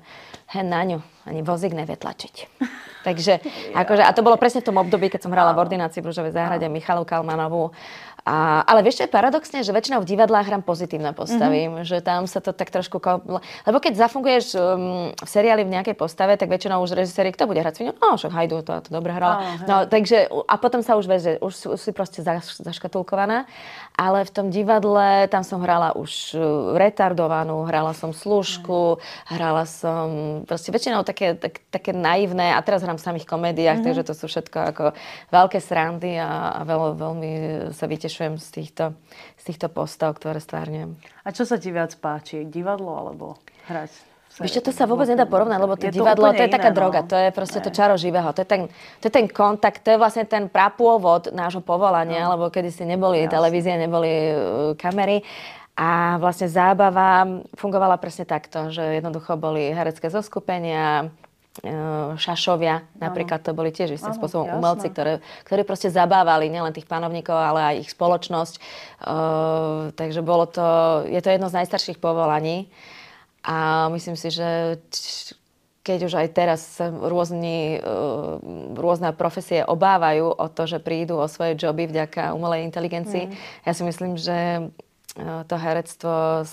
hen 0.51 0.67
na 0.67 0.83
ňu, 0.83 0.99
ani 1.23 1.41
vozík 1.41 1.71
nevie 1.71 1.95
tlačiť. 1.95 2.35
Takže, 3.07 3.39
akože, 3.71 4.03
a 4.03 4.11
to 4.11 4.25
bolo 4.25 4.35
presne 4.35 4.59
v 4.59 4.67
tom 4.67 4.83
období, 4.83 5.07
keď 5.07 5.23
som 5.23 5.31
hrala 5.31 5.55
v 5.55 5.63
ordinácii 5.63 6.03
v 6.03 6.11
Ružovej 6.11 6.35
záhrade 6.35 6.67
Michalu 6.67 7.07
Kalmanovú. 7.07 7.71
A, 8.27 8.67
ale 8.67 8.83
vieš, 8.83 8.99
čo 8.99 9.03
je 9.07 9.15
paradoxne, 9.15 9.63
že 9.63 9.71
väčšinou 9.71 10.03
v 10.03 10.09
divadlách 10.11 10.51
hrám 10.51 10.59
pozitívne 10.59 11.15
postavy, 11.15 11.71
mm-hmm. 11.71 11.87
že 11.87 12.03
tam 12.03 12.27
sa 12.27 12.43
to 12.43 12.51
tak 12.51 12.67
trošku... 12.75 12.99
Lebo 13.63 13.77
keď 13.79 14.03
zafunguješ 14.03 14.45
um, 14.59 15.15
v 15.15 15.29
seriáli 15.31 15.63
v 15.63 15.71
nejakej 15.71 15.95
postave, 15.95 16.35
tak 16.35 16.51
väčšinou 16.51 16.83
už 16.83 16.91
režiséri, 16.91 17.31
kto 17.31 17.47
bude 17.47 17.63
hrať 17.63 17.79
svinu? 17.79 17.95
No, 17.95 18.19
však 18.19 18.35
hajdu, 18.35 18.67
to, 18.67 18.83
to 18.83 18.89
dobre 18.91 19.15
hrala. 19.15 19.36
No, 19.67 19.85
takže, 19.89 20.29
a 20.29 20.55
potom 20.61 20.81
sa 20.81 20.95
už 20.95 21.05
vieš, 21.05 21.21
že 21.23 21.33
už, 21.41 21.53
už 21.75 21.79
si 21.79 21.91
proste 21.91 22.19
zaš, 22.21 22.61
zaškatulkovaná. 22.61 23.49
Ale 23.97 24.21
v 24.25 24.31
tom 24.31 24.47
divadle, 24.53 25.25
tam 25.27 25.41
som 25.41 25.57
hrala 25.59 25.97
už 25.97 26.37
uh, 26.37 26.41
retardovanú, 26.77 27.65
hrala 27.65 27.97
som 27.97 28.13
služku, 28.13 29.01
hrala 29.25 29.65
som 29.65 30.41
proste 30.45 30.69
väčšinou 30.69 31.01
také, 31.01 31.33
tak, 31.33 31.65
také 31.73 31.97
naivné 31.97 32.53
a 32.53 32.61
teraz 32.61 32.85
hrám 32.85 33.01
v 33.01 33.07
samých 33.09 33.25
komédiách, 33.25 33.81
mm-hmm. 33.81 33.85
takže 33.89 34.07
to 34.07 34.13
sú 34.13 34.25
všetko 34.29 34.57
ako 34.73 34.83
veľké 35.33 35.57
srandy 35.57 36.21
a, 36.21 36.53
a 36.57 36.61
veľ, 36.61 36.93
veľmi 36.93 37.31
sa 37.73 37.89
vytešujem 37.89 38.37
z 38.37 38.47
týchto, 38.53 38.85
z 39.35 39.43
týchto 39.49 39.67
postav, 39.73 40.13
ktoré 40.13 40.37
stvárňujem. 40.37 40.93
A 41.25 41.29
čo 41.33 41.43
sa 41.43 41.57
ti 41.57 41.73
viac 41.73 41.91
páči? 41.97 42.45
Divadlo 42.45 42.93
alebo 42.93 43.41
hrať? 43.67 44.06
Čo, 44.37 44.61
to 44.61 44.69
sa 44.69 44.85
vôbec 44.85 45.09
nedá 45.09 45.25
porovnať, 45.25 45.57
lebo 45.57 45.73
to 45.73 45.89
je 45.89 45.97
divadlo, 45.97 46.29
to 46.29 46.45
je 46.45 46.53
taká 46.53 46.69
iné, 46.69 46.77
droga, 46.77 47.01
no. 47.01 47.09
to 47.09 47.17
je 47.17 47.29
proste 47.33 47.57
ne. 47.57 47.63
to 47.65 47.69
čaro 47.73 47.97
živého, 47.97 48.29
to 48.37 48.45
je, 48.45 48.47
ten, 48.47 48.61
to 49.01 49.05
je 49.09 49.13
ten 49.17 49.25
kontakt, 49.25 49.81
to 49.81 49.89
je 49.89 49.97
vlastne 49.97 50.29
ten 50.29 50.45
prapôvod 50.45 51.33
nášho 51.33 51.65
povolania, 51.65 52.29
no. 52.29 52.37
lebo 52.37 52.53
kedy 52.53 52.69
si 52.69 52.85
neboli 52.85 53.25
Jasne. 53.25 53.33
televízie, 53.33 53.73
neboli 53.81 54.13
uh, 54.13 54.37
kamery 54.77 55.25
a 55.73 56.21
vlastne 56.21 56.45
zábava 56.53 57.25
fungovala 57.57 57.97
presne 57.97 58.29
takto, 58.29 58.69
že 58.69 59.01
jednoducho 59.01 59.41
boli 59.41 59.73
herecké 59.73 60.05
zoskupenia, 60.13 61.09
uh, 61.65 62.13
šašovia, 62.13 63.01
napríklad 63.01 63.41
to 63.41 63.57
boli 63.57 63.73
tiež 63.73 63.97
istým 63.97 64.13
spôsobom 64.13 64.45
jasné. 64.45 64.57
umelci, 64.61 64.87
ktoré, 64.93 65.13
ktorí 65.49 65.65
proste 65.65 65.89
zabávali 65.89 66.53
nielen 66.53 66.77
tých 66.77 66.85
panovníkov, 66.85 67.33
ale 67.33 67.73
aj 67.73 67.75
ich 67.81 67.89
spoločnosť. 67.89 68.55
Uh, 69.01 69.89
takže 69.97 70.21
bolo 70.21 70.45
to, 70.45 70.67
je 71.09 71.17
to 71.25 71.33
jedno 71.33 71.49
z 71.49 71.57
najstarších 71.57 71.97
povolaní. 71.97 72.69
A 73.47 73.87
myslím 73.95 74.19
si, 74.19 74.27
že 74.27 74.75
keď 75.87 75.99
už 76.03 76.13
aj 76.19 76.27
teraz 76.35 76.61
rôzni, 76.83 77.79
e, 77.79 77.95
rôzne 78.75 79.15
profesie 79.15 79.63
obávajú 79.63 80.35
o 80.35 80.45
to, 80.51 80.67
že 80.67 80.83
prídu 80.83 81.15
o 81.15 81.31
svoje 81.31 81.55
joby 81.55 81.87
vďaka 81.87 82.35
umelej 82.35 82.67
inteligencii, 82.67 83.31
mm. 83.31 83.33
ja 83.63 83.71
si 83.71 83.87
myslím, 83.87 84.19
že 84.19 84.67
e, 85.15 85.23
to 85.47 85.55
herectvo 85.55 86.43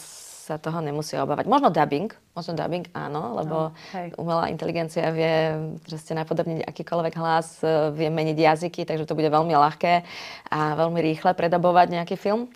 sa 0.44 0.60
toho 0.60 0.78
nemusí 0.84 1.16
obávať. 1.16 1.48
Možno 1.48 1.72
dubbing, 1.72 2.12
možno 2.36 2.52
dubbing 2.52 2.84
áno, 2.92 3.40
lebo 3.40 3.72
no, 3.72 4.20
umelá 4.20 4.52
inteligencia 4.52 5.08
vie 5.08 5.56
ste 5.88 6.12
napodobniť 6.12 6.68
akýkoľvek 6.68 7.14
hlas, 7.18 7.58
e, 7.66 7.90
vie 7.90 8.12
meniť 8.14 8.38
jazyky, 8.38 8.86
takže 8.86 9.08
to 9.08 9.18
bude 9.18 9.34
veľmi 9.34 9.56
ľahké 9.56 10.06
a 10.52 10.78
veľmi 10.78 11.00
rýchle 11.00 11.34
predabovať 11.34 11.86
nejaký 11.90 12.14
film. 12.14 12.52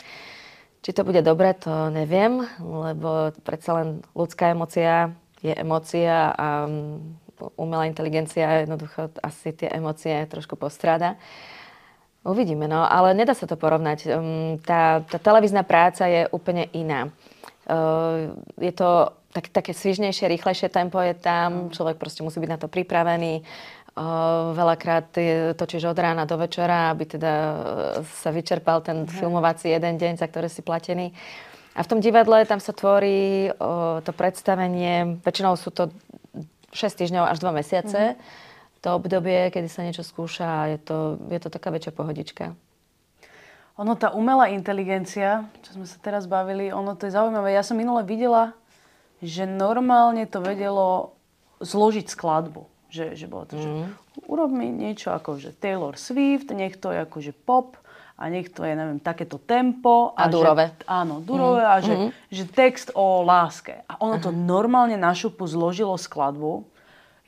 Či 0.78 0.90
to 0.94 1.02
bude 1.02 1.20
dobre, 1.26 1.52
to 1.58 1.90
neviem, 1.90 2.46
lebo 2.62 3.34
predsa 3.42 3.82
len 3.82 3.88
ľudská 4.14 4.54
emocia 4.54 5.12
je 5.42 5.54
emocia 5.54 6.34
a 6.34 6.66
umelá 7.54 7.86
inteligencia 7.86 8.66
jednoducho 8.66 9.14
asi 9.22 9.54
tie 9.54 9.70
emócie 9.70 10.26
trošku 10.26 10.58
postráda. 10.58 11.14
Uvidíme, 12.26 12.66
no, 12.66 12.82
ale 12.82 13.14
nedá 13.14 13.32
sa 13.34 13.46
to 13.46 13.54
porovnať. 13.54 14.10
Um, 14.10 14.58
tá, 14.58 15.06
tá 15.06 15.22
televízna 15.22 15.62
práca 15.62 16.10
je 16.10 16.26
úplne 16.34 16.66
iná. 16.74 17.14
Je 18.58 18.72
to 18.72 19.12
tak, 19.28 19.52
také 19.52 19.76
svižnejšie, 19.76 20.24
rýchlejšie 20.24 20.72
tempo 20.72 20.96
je 21.04 21.12
tam, 21.14 21.68
človek 21.68 22.00
proste 22.00 22.24
musí 22.24 22.40
byť 22.40 22.50
na 22.50 22.58
to 22.58 22.66
pripravený. 22.66 23.44
Veľakrát 24.54 25.10
točíš 25.58 25.90
od 25.90 25.98
rána 25.98 26.22
do 26.22 26.38
večera, 26.38 26.94
aby 26.94 27.04
teda 27.18 27.32
sa 28.22 28.30
vyčerpal 28.30 28.78
ten 28.78 29.10
filmovací 29.10 29.74
jeden 29.74 29.98
deň, 29.98 30.22
za 30.22 30.30
ktorý 30.30 30.46
si 30.46 30.62
platený. 30.62 31.10
A 31.78 31.86
v 31.86 31.90
tom 31.94 32.02
divadle 32.02 32.42
tam 32.42 32.58
sa 32.58 32.74
tvorí 32.74 33.46
uh, 33.54 34.02
to 34.02 34.10
predstavenie, 34.10 35.22
väčšinou 35.22 35.54
sú 35.54 35.70
to 35.70 35.94
6 36.74 36.98
týždňov 36.98 37.30
až 37.30 37.38
2 37.38 37.54
mesiace. 37.54 38.18
Mm-hmm. 38.18 38.82
To 38.82 38.88
obdobie, 38.98 39.50
kedy 39.54 39.70
sa 39.70 39.86
niečo 39.86 40.02
skúša 40.02 40.46
a 40.46 40.62
je 40.74 40.78
to, 40.82 40.98
je 41.30 41.38
to 41.38 41.50
taká 41.50 41.70
väčšia 41.70 41.94
pohodička. 41.94 42.44
Ono, 43.78 43.94
tá 43.94 44.10
umelá 44.10 44.50
inteligencia, 44.50 45.46
čo 45.62 45.78
sme 45.78 45.86
sa 45.86 45.98
teraz 46.02 46.26
bavili, 46.26 46.74
ono 46.74 46.98
to 46.98 47.06
je 47.06 47.14
zaujímavé. 47.14 47.54
Ja 47.54 47.62
som 47.62 47.78
minule 47.78 48.02
videla, 48.02 48.58
že 49.22 49.46
normálne 49.46 50.26
to 50.26 50.42
vedelo 50.42 51.14
zložiť 51.62 52.10
skladbu. 52.10 52.66
Že, 52.88 53.20
že 53.20 53.26
bolo 53.28 53.44
to, 53.44 53.54
mm. 53.56 53.60
že 53.60 53.68
mhm. 53.68 53.88
urob 54.24 54.50
mi 54.50 54.72
niečo 54.72 55.12
ako 55.12 55.36
že 55.36 55.52
Taylor 55.52 56.00
Swift, 56.00 56.48
nech 56.56 56.80
to 56.80 56.88
je 56.88 57.04
akože 57.04 57.32
pop 57.36 57.76
a 58.18 58.26
nech 58.26 58.50
to 58.50 58.66
je, 58.66 58.74
neviem, 58.74 58.98
takéto 58.98 59.38
tempo. 59.38 60.10
A, 60.18 60.26
a 60.26 60.32
durové. 60.32 60.74
Že, 60.74 60.90
áno, 60.90 61.22
durové 61.22 61.62
mm. 61.62 61.70
a 61.70 61.74
že, 61.78 61.94
mm. 61.94 62.10
že 62.34 62.44
text 62.50 62.88
o 62.98 63.22
láske. 63.22 63.86
A 63.86 63.94
ono 64.02 64.18
to 64.18 64.34
normálne 64.34 64.98
na 64.98 65.14
šupu 65.14 65.46
zložilo 65.46 65.94
skladbu. 65.94 66.66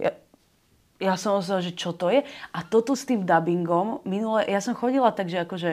Ja, 0.03 0.11
ja 0.99 1.15
som 1.15 1.39
myslela, 1.39 1.63
že 1.63 1.79
čo 1.79 1.95
to 1.95 2.11
je. 2.11 2.27
A 2.51 2.59
toto 2.67 2.99
s 2.99 3.07
tým 3.07 3.23
dubbingom, 3.23 4.03
minule, 4.03 4.43
ja 4.51 4.59
som 4.59 4.75
chodila 4.75 5.15
tak, 5.15 5.31
že 5.31 5.47
akože 5.47 5.71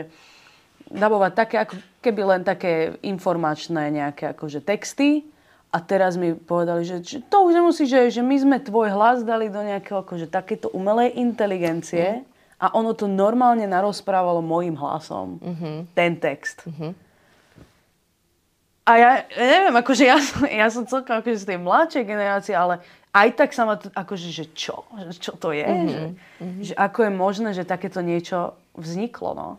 dabovať 0.94 1.32
také, 1.34 1.56
ako 1.66 1.76
keby 2.06 2.22
len 2.24 2.42
také 2.46 3.02
informačné 3.02 3.90
nejaké 3.90 4.38
akože 4.38 4.62
texty 4.62 5.26
a 5.68 5.78
teraz 5.84 6.16
mi 6.16 6.32
povedali, 6.32 6.88
že, 6.88 7.04
že 7.04 7.20
to 7.28 7.44
už 7.44 7.54
nemusí, 7.60 7.84
že, 7.84 8.08
že 8.08 8.24
my 8.24 8.36
sme 8.40 8.58
tvoj 8.64 8.88
hlas 8.96 9.22
dali 9.28 9.52
do 9.52 9.60
nejakého 9.60 10.00
akože, 10.00 10.32
takéto 10.32 10.72
umelej 10.72 11.20
inteligencie 11.20 12.24
mm. 12.24 12.24
a 12.64 12.66
ono 12.72 12.96
to 12.96 13.06
normálne 13.06 13.68
narozprávalo 13.68 14.40
mojim 14.40 14.80
hlasom. 14.80 15.38
Mm-hmm. 15.44 15.76
Ten 15.92 16.12
text. 16.18 16.64
Mm-hmm. 16.64 16.92
A 18.88 18.92
ja, 18.96 19.10
ja 19.28 19.46
neviem, 19.60 19.76
akože 19.76 20.04
ja, 20.08 20.16
ja 20.64 20.68
som 20.72 20.88
celkom 20.88 21.20
akože 21.20 21.44
z 21.44 21.48
tej 21.52 21.60
mladšej 21.60 22.04
generácie, 22.08 22.56
ale 22.56 22.80
aj 23.12 23.30
tak 23.36 23.52
sa 23.52 23.68
ma 23.68 23.76
to, 23.76 23.92
akože, 23.92 24.32
že 24.32 24.46
čo? 24.56 24.88
Čo 25.20 25.36
to 25.36 25.52
je? 25.52 25.68
Mm-hmm. 25.68 25.90
Že, 25.92 26.02
mm-hmm. 26.08 26.64
že 26.64 26.74
ako 26.80 27.00
je 27.04 27.12
možné, 27.12 27.50
že 27.52 27.68
takéto 27.68 28.00
niečo 28.00 28.56
vzniklo, 28.80 29.36
no? 29.36 29.50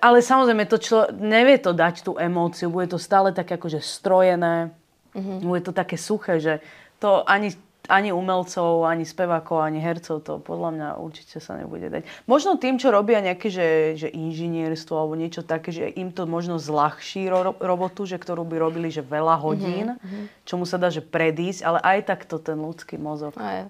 Ale 0.00 0.24
samozrejme, 0.24 0.64
to 0.64 0.80
čo, 0.80 1.04
nevie 1.12 1.60
to 1.60 1.76
dať 1.76 2.00
tú 2.00 2.16
emóciu, 2.16 2.72
bude 2.72 2.88
to 2.88 2.96
stále 2.96 3.28
také 3.36 3.60
akože 3.60 3.84
strojené, 3.84 4.72
mm-hmm. 5.12 5.44
bude 5.44 5.60
to 5.60 5.76
také 5.76 6.00
suché, 6.00 6.40
že 6.40 6.64
to 6.96 7.20
ani, 7.28 7.52
ani 7.92 8.08
umelcov, 8.08 8.88
ani 8.88 9.04
spevákov, 9.04 9.60
ani 9.60 9.84
hercov 9.84 10.24
to 10.24 10.40
podľa 10.40 10.70
mňa 10.72 10.88
určite 10.96 11.44
sa 11.44 11.60
nebude 11.60 11.92
dať. 11.92 12.08
Možno 12.24 12.56
tým, 12.56 12.80
čo 12.80 12.88
robia 12.88 13.20
nejaké, 13.20 13.52
že, 13.52 13.68
že 14.00 14.08
inžinierstvo 14.08 14.96
alebo 14.96 15.12
niečo 15.12 15.44
také, 15.44 15.76
že 15.76 15.92
im 15.92 16.08
to 16.08 16.24
možno 16.24 16.56
zľahší 16.56 17.28
ro- 17.28 17.60
robotu, 17.60 18.08
že 18.08 18.16
ktorú 18.16 18.48
by 18.48 18.56
robili 18.56 18.88
že 18.88 19.04
veľa 19.04 19.36
hodín, 19.44 20.00
mm-hmm. 20.00 20.48
čomu 20.48 20.64
sa 20.64 20.80
dá 20.80 20.88
že 20.88 21.04
predísť, 21.04 21.68
ale 21.68 21.78
aj 21.84 21.98
takto 22.08 22.40
ten 22.40 22.56
ľudský 22.56 22.96
mozog. 22.96 23.36
Aj. 23.36 23.68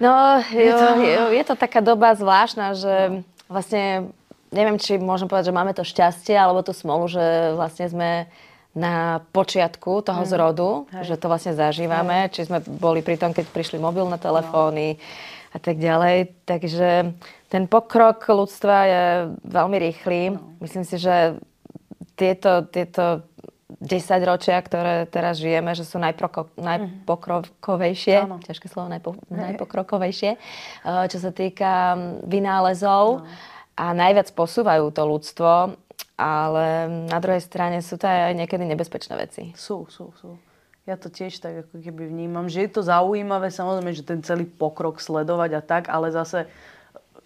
No, 0.00 0.40
je 0.40 0.72
to... 0.72 0.88
je 1.36 1.44
to 1.44 1.54
taká 1.56 1.84
doba 1.84 2.16
zvláštna, 2.16 2.76
že 2.76 2.94
no. 3.12 3.20
vlastne 3.48 4.12
neviem, 4.50 4.78
či 4.78 4.98
môžem 4.98 5.26
povedať, 5.26 5.50
že 5.50 5.56
máme 5.56 5.72
to 5.74 5.86
šťastie 5.86 6.36
alebo 6.36 6.62
tú 6.62 6.70
smolu, 6.76 7.10
že 7.10 7.54
vlastne 7.54 7.86
sme 7.90 8.10
na 8.76 9.24
počiatku 9.32 10.04
toho 10.04 10.22
mm. 10.22 10.28
zrodu, 10.28 10.70
Hej. 10.92 11.04
že 11.08 11.14
to 11.16 11.32
vlastne 11.32 11.56
zažívame, 11.56 12.28
Hej. 12.28 12.32
či 12.36 12.40
sme 12.52 12.60
boli 12.60 13.00
pri 13.00 13.16
tom, 13.16 13.32
keď 13.32 13.48
prišli 13.48 13.80
mobilné 13.80 14.20
telefóny 14.20 15.00
no. 15.00 15.00
a 15.56 15.58
tak 15.58 15.80
ďalej. 15.80 16.44
Takže 16.44 17.16
ten 17.48 17.64
pokrok 17.72 18.20
ľudstva 18.28 18.76
je 18.84 19.04
veľmi 19.48 19.76
rýchly. 19.80 20.36
No. 20.36 20.60
Myslím 20.60 20.84
si, 20.84 21.00
že 21.00 21.40
tieto, 22.20 22.68
tieto 22.68 23.24
10 23.80 24.28
ročia, 24.28 24.60
ktoré 24.60 25.08
teraz 25.08 25.40
žijeme, 25.40 25.72
že 25.72 25.88
sú 25.88 25.96
najproko, 25.96 26.52
mhm. 26.52 26.60
najpokrokovejšie, 26.60 28.28
Áno. 28.28 28.44
ťažké 28.44 28.68
slovo, 28.68 28.92
najpo, 28.92 29.16
najpokrokovejšie, 29.32 30.36
eh, 30.36 31.04
čo 31.08 31.16
sa 31.16 31.32
týka 31.32 31.96
mm, 31.96 32.28
vynálezov. 32.28 33.24
No 33.24 33.54
a 33.76 33.92
najviac 33.92 34.32
posúvajú 34.32 34.88
to 34.90 35.02
ľudstvo, 35.04 35.76
ale 36.16 36.66
na 37.12 37.18
druhej 37.20 37.44
strane 37.44 37.84
sú 37.84 38.00
to 38.00 38.08
aj 38.08 38.32
niekedy 38.32 38.64
nebezpečné 38.64 39.14
veci. 39.20 39.52
Sú, 39.52 39.84
sú, 39.92 40.16
sú. 40.16 40.40
Ja 40.88 40.96
to 40.96 41.12
tiež 41.12 41.42
tak 41.42 41.66
ako 41.66 41.82
keby 41.82 42.08
vnímam, 42.08 42.46
že 42.48 42.64
je 42.64 42.70
to 42.72 42.80
zaujímavé, 42.80 43.50
samozrejme, 43.52 43.92
že 43.92 44.06
ten 44.06 44.22
celý 44.22 44.46
pokrok 44.46 45.02
sledovať 45.02 45.50
a 45.58 45.62
tak, 45.62 45.84
ale 45.90 46.14
zase 46.14 46.46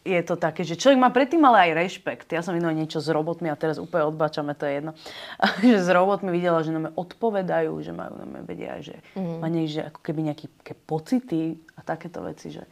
je 0.01 0.21
to 0.25 0.41
také, 0.41 0.65
že 0.65 0.81
človek 0.81 0.97
má 0.97 1.13
predtým 1.13 1.45
ale 1.45 1.69
aj 1.69 1.77
rešpekt. 1.77 2.29
Ja 2.33 2.41
som 2.41 2.57
videla 2.57 2.73
niečo 2.73 3.05
s 3.05 3.09
robotmi 3.13 3.53
a 3.53 3.61
teraz 3.61 3.77
úplne 3.77 4.09
odbačame, 4.09 4.57
to 4.57 4.65
je 4.65 4.81
jedno. 4.81 4.93
že 5.61 5.77
s 5.77 5.89
robotmi 5.93 6.33
videla, 6.33 6.65
že 6.65 6.73
nám 6.73 6.97
odpovedajú, 6.97 7.73
že 7.85 7.93
majú 7.93 8.17
nám 8.17 8.49
vedia, 8.49 8.81
že 8.81 8.97
mm. 9.13 9.45
má 9.45 9.49
nie, 9.53 9.69
že 9.69 9.93
ako 9.93 10.01
keby 10.01 10.33
nejaké 10.33 10.49
pocity 10.89 11.61
a 11.77 11.85
takéto 11.85 12.25
veci, 12.25 12.49
že 12.49 12.65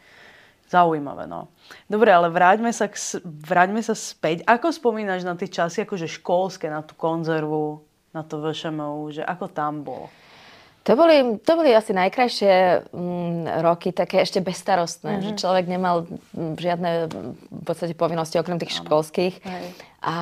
Zaujímavé, 0.68 1.24
no. 1.24 1.48
Dobre, 1.88 2.12
ale 2.12 2.28
vráťme 2.28 2.68
sa, 2.76 2.92
k, 2.92 2.96
vráťme 3.24 3.80
sa 3.80 3.96
späť. 3.96 4.44
Ako 4.44 4.68
spomínaš 4.68 5.24
na 5.24 5.32
tie 5.32 5.48
časy 5.48 5.88
akože 5.88 6.04
školské, 6.20 6.68
na 6.68 6.84
tú 6.84 6.92
konzervu, 6.92 7.80
na 8.12 8.20
to 8.20 8.40
VŠMU, 8.44 9.16
že 9.16 9.24
ako 9.24 9.48
tam 9.48 9.80
bolo? 9.80 10.12
To 10.88 10.96
boli, 10.96 11.36
to 11.44 11.52
boli 11.52 11.76
asi 11.76 11.92
najkrajšie 11.92 12.88
mm, 12.96 13.60
roky, 13.60 13.92
také 13.92 14.24
ešte 14.24 14.40
bezstarostné, 14.40 15.20
mm-hmm. 15.20 15.26
že 15.36 15.40
človek 15.40 15.64
nemal 15.68 16.08
mm, 16.08 16.56
žiadne 16.56 16.90
v 17.52 17.62
podstate 17.64 17.92
povinnosti 17.92 18.40
okrem 18.40 18.56
tých 18.56 18.80
ano. 18.80 18.88
školských. 18.88 19.34
Hej. 19.36 19.66
A 19.98 20.14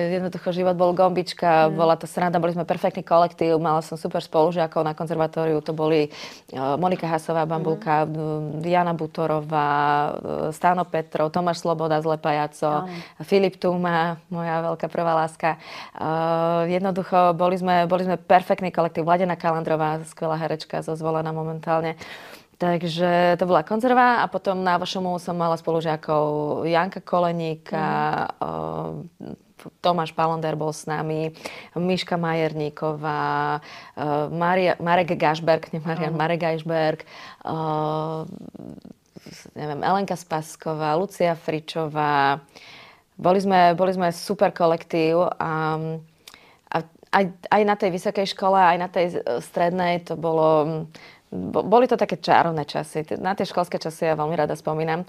jednoducho 0.00 0.48
život 0.48 0.80
bol 0.80 0.96
gombička, 0.96 1.68
mm. 1.68 1.76
bola 1.76 1.92
to 1.92 2.08
sranda, 2.08 2.40
boli 2.40 2.56
sme 2.56 2.64
perfektný 2.64 3.04
kolektív, 3.04 3.60
mala 3.60 3.84
som 3.84 4.00
super 4.00 4.24
spolužiakov 4.24 4.80
na 4.80 4.96
konzervatóriu, 4.96 5.60
to 5.60 5.76
boli 5.76 6.08
uh, 6.56 6.80
Monika 6.80 7.04
Hasová, 7.04 7.44
Bambulka, 7.44 8.08
mm. 8.08 8.64
Jana 8.64 8.96
Butorová, 8.96 9.68
uh, 9.68 10.48
Stáno 10.56 10.88
Petrov, 10.88 11.28
Tomáš 11.36 11.60
Sloboda 11.60 12.00
z 12.00 12.08
Lepajaco, 12.08 12.88
mm. 12.88 13.20
Filip 13.28 13.60
Tuma, 13.60 14.16
moja 14.32 14.72
veľká 14.72 14.88
prvá 14.88 15.12
láska. 15.12 15.60
Uh, 15.92 16.64
jednoducho 16.72 17.36
boli 17.36 17.60
sme, 17.60 17.84
boli 17.84 18.08
sme 18.08 18.16
perfektný 18.16 18.72
kolektív, 18.72 19.04
Vladena 19.04 19.36
Kalandrová, 19.36 20.00
skvelá 20.08 20.40
herečka, 20.40 20.80
zozvolená 20.80 21.28
momentálne. 21.28 22.00
Takže 22.60 23.40
to 23.40 23.48
bola 23.48 23.64
konzerva 23.64 24.20
a 24.20 24.28
potom 24.28 24.60
na 24.60 24.76
vašomu 24.76 25.16
som 25.16 25.32
mala 25.32 25.56
spolužiakov 25.56 26.60
Janka 26.68 27.00
Koleníka, 27.00 28.28
mm. 28.36 29.48
Tomáš 29.80 30.12
Palonder 30.12 30.52
bol 30.60 30.68
s 30.68 30.84
nami, 30.84 31.32
Miška 31.72 32.20
Majerníková, 32.20 33.60
Maria, 34.28 34.76
Marek 34.76 35.16
Gašberg, 35.16 35.72
nie 35.72 35.80
Marian, 35.80 36.12
mm. 36.12 36.20
Marek 36.20 36.40
Gašberg, 36.40 37.00
neviem, 39.56 39.80
Elenka 39.80 40.16
Spasková, 40.16 40.96
Lucia 41.00 41.32
Fričová. 41.36 42.44
Boli 43.16 43.40
sme, 43.40 43.72
boli 43.72 43.92
sme 43.96 44.12
super 44.12 44.52
kolektív 44.52 45.32
a, 45.32 45.80
a 46.72 46.76
aj, 47.08 47.24
aj 47.48 47.62
na 47.64 47.76
tej 47.76 47.90
vysokej 47.92 48.26
škole, 48.36 48.56
aj 48.56 48.78
na 48.80 48.88
tej 48.88 49.20
strednej 49.44 50.04
to 50.04 50.16
bolo 50.16 50.84
boli 51.32 51.86
to 51.86 51.94
také 51.94 52.18
čarovné 52.18 52.66
časy. 52.66 53.06
Na 53.22 53.38
tie 53.38 53.46
školské 53.46 53.78
časy 53.78 54.10
ja 54.10 54.18
veľmi 54.18 54.34
rada 54.34 54.58
spomínam. 54.58 55.06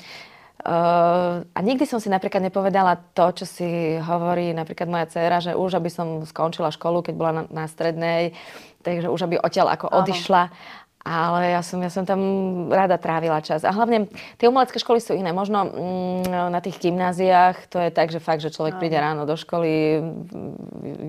Uh, 0.62 1.42
a 1.58 1.60
nikdy 1.66 1.90
som 1.90 1.98
si 1.98 2.06
napríklad 2.06 2.38
nepovedala 2.38 2.94
to, 3.18 3.34
čo 3.34 3.50
si 3.50 3.98
hovorí 3.98 4.54
napríklad 4.54 4.86
moja 4.86 5.10
dcera, 5.10 5.42
že 5.42 5.58
už 5.58 5.82
aby 5.82 5.90
som 5.90 6.22
skončila 6.22 6.70
školu, 6.70 7.02
keď 7.02 7.14
bola 7.18 7.32
na, 7.34 7.44
na 7.50 7.66
strednej, 7.66 8.38
takže 8.86 9.10
už 9.10 9.26
aby 9.26 9.42
odtiaľ 9.42 9.74
ako 9.74 9.90
odišla. 9.90 10.54
Ale 11.02 11.58
ja 11.58 11.62
som, 11.66 11.82
ja 11.82 11.90
som 11.90 12.06
tam 12.06 12.22
rada 12.70 12.94
trávila 13.02 13.42
čas. 13.42 13.66
A 13.66 13.74
hlavne 13.74 14.06
tie 14.38 14.46
umelecké 14.46 14.78
školy 14.78 15.02
sú 15.02 15.18
iné. 15.18 15.34
Možno 15.34 15.66
mm, 15.66 16.54
na 16.54 16.62
tých 16.62 16.78
gymnáziách 16.78 17.74
to 17.74 17.82
je 17.82 17.90
tak, 17.90 18.14
že 18.14 18.22
fakt, 18.22 18.46
že 18.46 18.54
človek 18.54 18.78
príde 18.78 19.02
ráno 19.02 19.26
do 19.26 19.34
školy, 19.34 19.98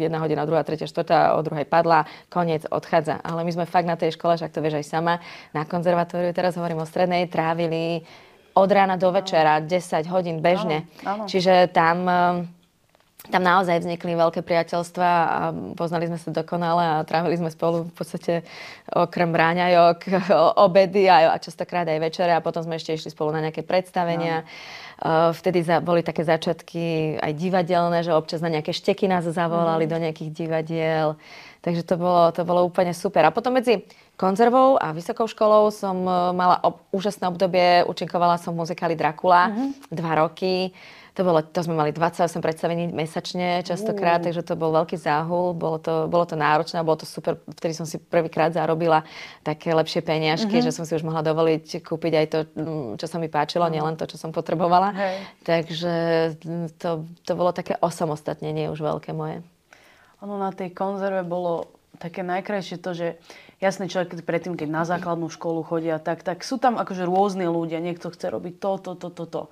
jedna 0.01 0.25
hodina, 0.25 0.49
druhá, 0.49 0.65
tretia, 0.65 0.89
štvrtá, 0.89 1.37
o 1.37 1.45
druhej 1.45 1.69
padla, 1.69 2.09
koniec, 2.33 2.65
odchádza. 2.73 3.21
Ale 3.21 3.45
my 3.45 3.53
sme 3.53 3.69
fakt 3.69 3.85
na 3.85 4.01
tej 4.01 4.17
škole, 4.17 4.41
však 4.41 4.53
to 4.53 4.65
vieš 4.65 4.81
aj 4.81 4.87
sama, 4.89 5.15
na 5.53 5.69
konzervatóriu, 5.69 6.33
teraz 6.33 6.57
hovorím 6.57 6.81
o 6.81 6.89
strednej, 6.89 7.29
trávili 7.29 8.01
od 8.57 8.69
rána 8.69 8.97
do 8.97 9.13
večera 9.13 9.61
10 9.61 10.09
hodín 10.09 10.41
bežne. 10.41 10.89
Áno, 11.05 11.25
áno. 11.25 11.25
Čiže 11.29 11.69
tam 11.73 11.99
tam 13.31 13.47
naozaj 13.47 13.87
vznikli 13.87 14.19
veľké 14.19 14.43
priateľstva 14.43 15.09
a 15.15 15.41
poznali 15.79 16.11
sme 16.11 16.19
sa 16.19 16.35
dokonale 16.35 16.83
a 16.83 17.07
trávili 17.07 17.39
sme 17.39 17.55
spolu 17.55 17.87
v 17.87 17.95
podstate 17.95 18.43
okrem 18.91 19.31
ráňajok, 19.31 19.99
obedy 20.67 21.07
a, 21.07 21.31
a 21.31 21.39
častokrát 21.39 21.87
aj 21.87 22.03
večere 22.03 22.35
a 22.35 22.43
potom 22.43 22.67
sme 22.67 22.83
ešte 22.83 22.99
išli 22.99 23.15
spolu 23.15 23.31
na 23.31 23.47
nejaké 23.47 23.63
predstavenia. 23.63 24.43
No. 24.43 25.35
Vtedy 25.35 25.67
za, 25.67 25.83
boli 25.83 26.03
také 26.07 26.23
začiatky 26.23 27.19
aj 27.19 27.33
divadelné, 27.35 28.07
že 28.07 28.15
občas 28.15 28.39
na 28.39 28.51
nejaké 28.51 28.71
šteky 28.71 29.11
nás 29.11 29.27
zavolali 29.27 29.87
mm. 29.87 29.91
do 29.91 29.99
nejakých 29.99 30.31
divadiel. 30.31 31.09
Takže 31.63 31.83
to 31.87 31.95
bolo, 31.95 32.31
to 32.35 32.43
bolo 32.43 32.67
úplne 32.67 32.95
super. 32.95 33.23
A 33.27 33.35
potom 33.35 33.55
medzi 33.55 33.87
konzervou 34.15 34.79
a 34.79 34.95
vysokou 34.95 35.27
školou 35.27 35.71
som 35.75 35.95
e, 36.07 36.11
mala 36.35 36.59
ob, 36.63 36.83
úžasné 36.95 37.27
obdobie, 37.27 37.87
účinkovala 37.87 38.39
som 38.39 38.55
v 38.55 38.63
muzikáli 38.63 38.95
Dracula 38.95 39.51
mm-hmm. 39.51 39.71
dva 39.91 40.13
roky. 40.23 40.71
To, 41.13 41.21
bolo, 41.29 41.45
to 41.45 41.61
sme 41.61 41.77
mali 41.77 41.93
28 41.93 42.41
predstavení 42.41 42.89
mesačne 42.89 43.61
častokrát, 43.61 44.25
uh. 44.25 44.33
takže 44.33 44.41
to 44.41 44.57
bol 44.57 44.73
veľký 44.73 44.97
záhul, 44.97 45.53
bolo 45.53 45.77
to, 45.77 46.09
bolo 46.09 46.25
to 46.25 46.41
náročné, 46.41 46.81
bolo 46.81 47.05
to 47.05 47.07
super, 47.09 47.37
vtedy 47.53 47.77
som 47.77 47.85
si 47.85 48.01
prvýkrát 48.01 48.49
zarobila 48.57 49.05
také 49.45 49.77
lepšie 49.77 50.01
peniažky, 50.01 50.57
uh-huh. 50.57 50.67
že 50.67 50.73
som 50.73 50.89
si 50.89 50.97
už 50.97 51.05
mohla 51.05 51.21
dovoliť 51.21 51.85
kúpiť 51.85 52.13
aj 52.17 52.27
to, 52.33 52.39
mm, 52.57 52.91
čo 52.97 53.07
sa 53.09 53.21
mi 53.21 53.29
páčilo, 53.29 53.69
uh-huh. 53.69 53.77
nielen 53.77 54.01
to, 54.01 54.09
čo 54.09 54.17
som 54.17 54.33
potrebovala. 54.33 54.97
Hey. 54.97 55.21
Takže 55.45 55.95
mm, 56.41 56.81
to, 56.81 57.05
to 57.29 57.33
bolo 57.37 57.53
také 57.53 57.77
osamostatnenie 57.77 58.73
už 58.73 58.81
veľké 58.81 59.13
moje. 59.13 59.45
Ono 60.25 60.41
na 60.41 60.49
tej 60.49 60.73
konzerve 60.73 61.21
bolo 61.29 61.77
také 62.01 62.25
najkrajšie 62.25 62.81
to, 62.81 62.91
že 62.97 63.07
jasný 63.61 63.87
človek 63.87 64.25
predtým, 64.25 64.57
keď 64.57 64.69
na 64.71 64.83
základnú 64.89 65.29
školu 65.29 65.61
chodia, 65.63 66.01
tak, 66.01 66.25
tak 66.25 66.41
sú 66.43 66.57
tam 66.57 66.81
akože 66.81 67.07
rôzni 67.07 67.47
ľudia. 67.47 67.79
Niekto 67.79 68.11
chce 68.11 68.33
robiť 68.33 68.55
to, 68.59 68.71
to, 68.81 68.93
to, 68.97 69.09
to, 69.13 69.25
to. 69.29 69.43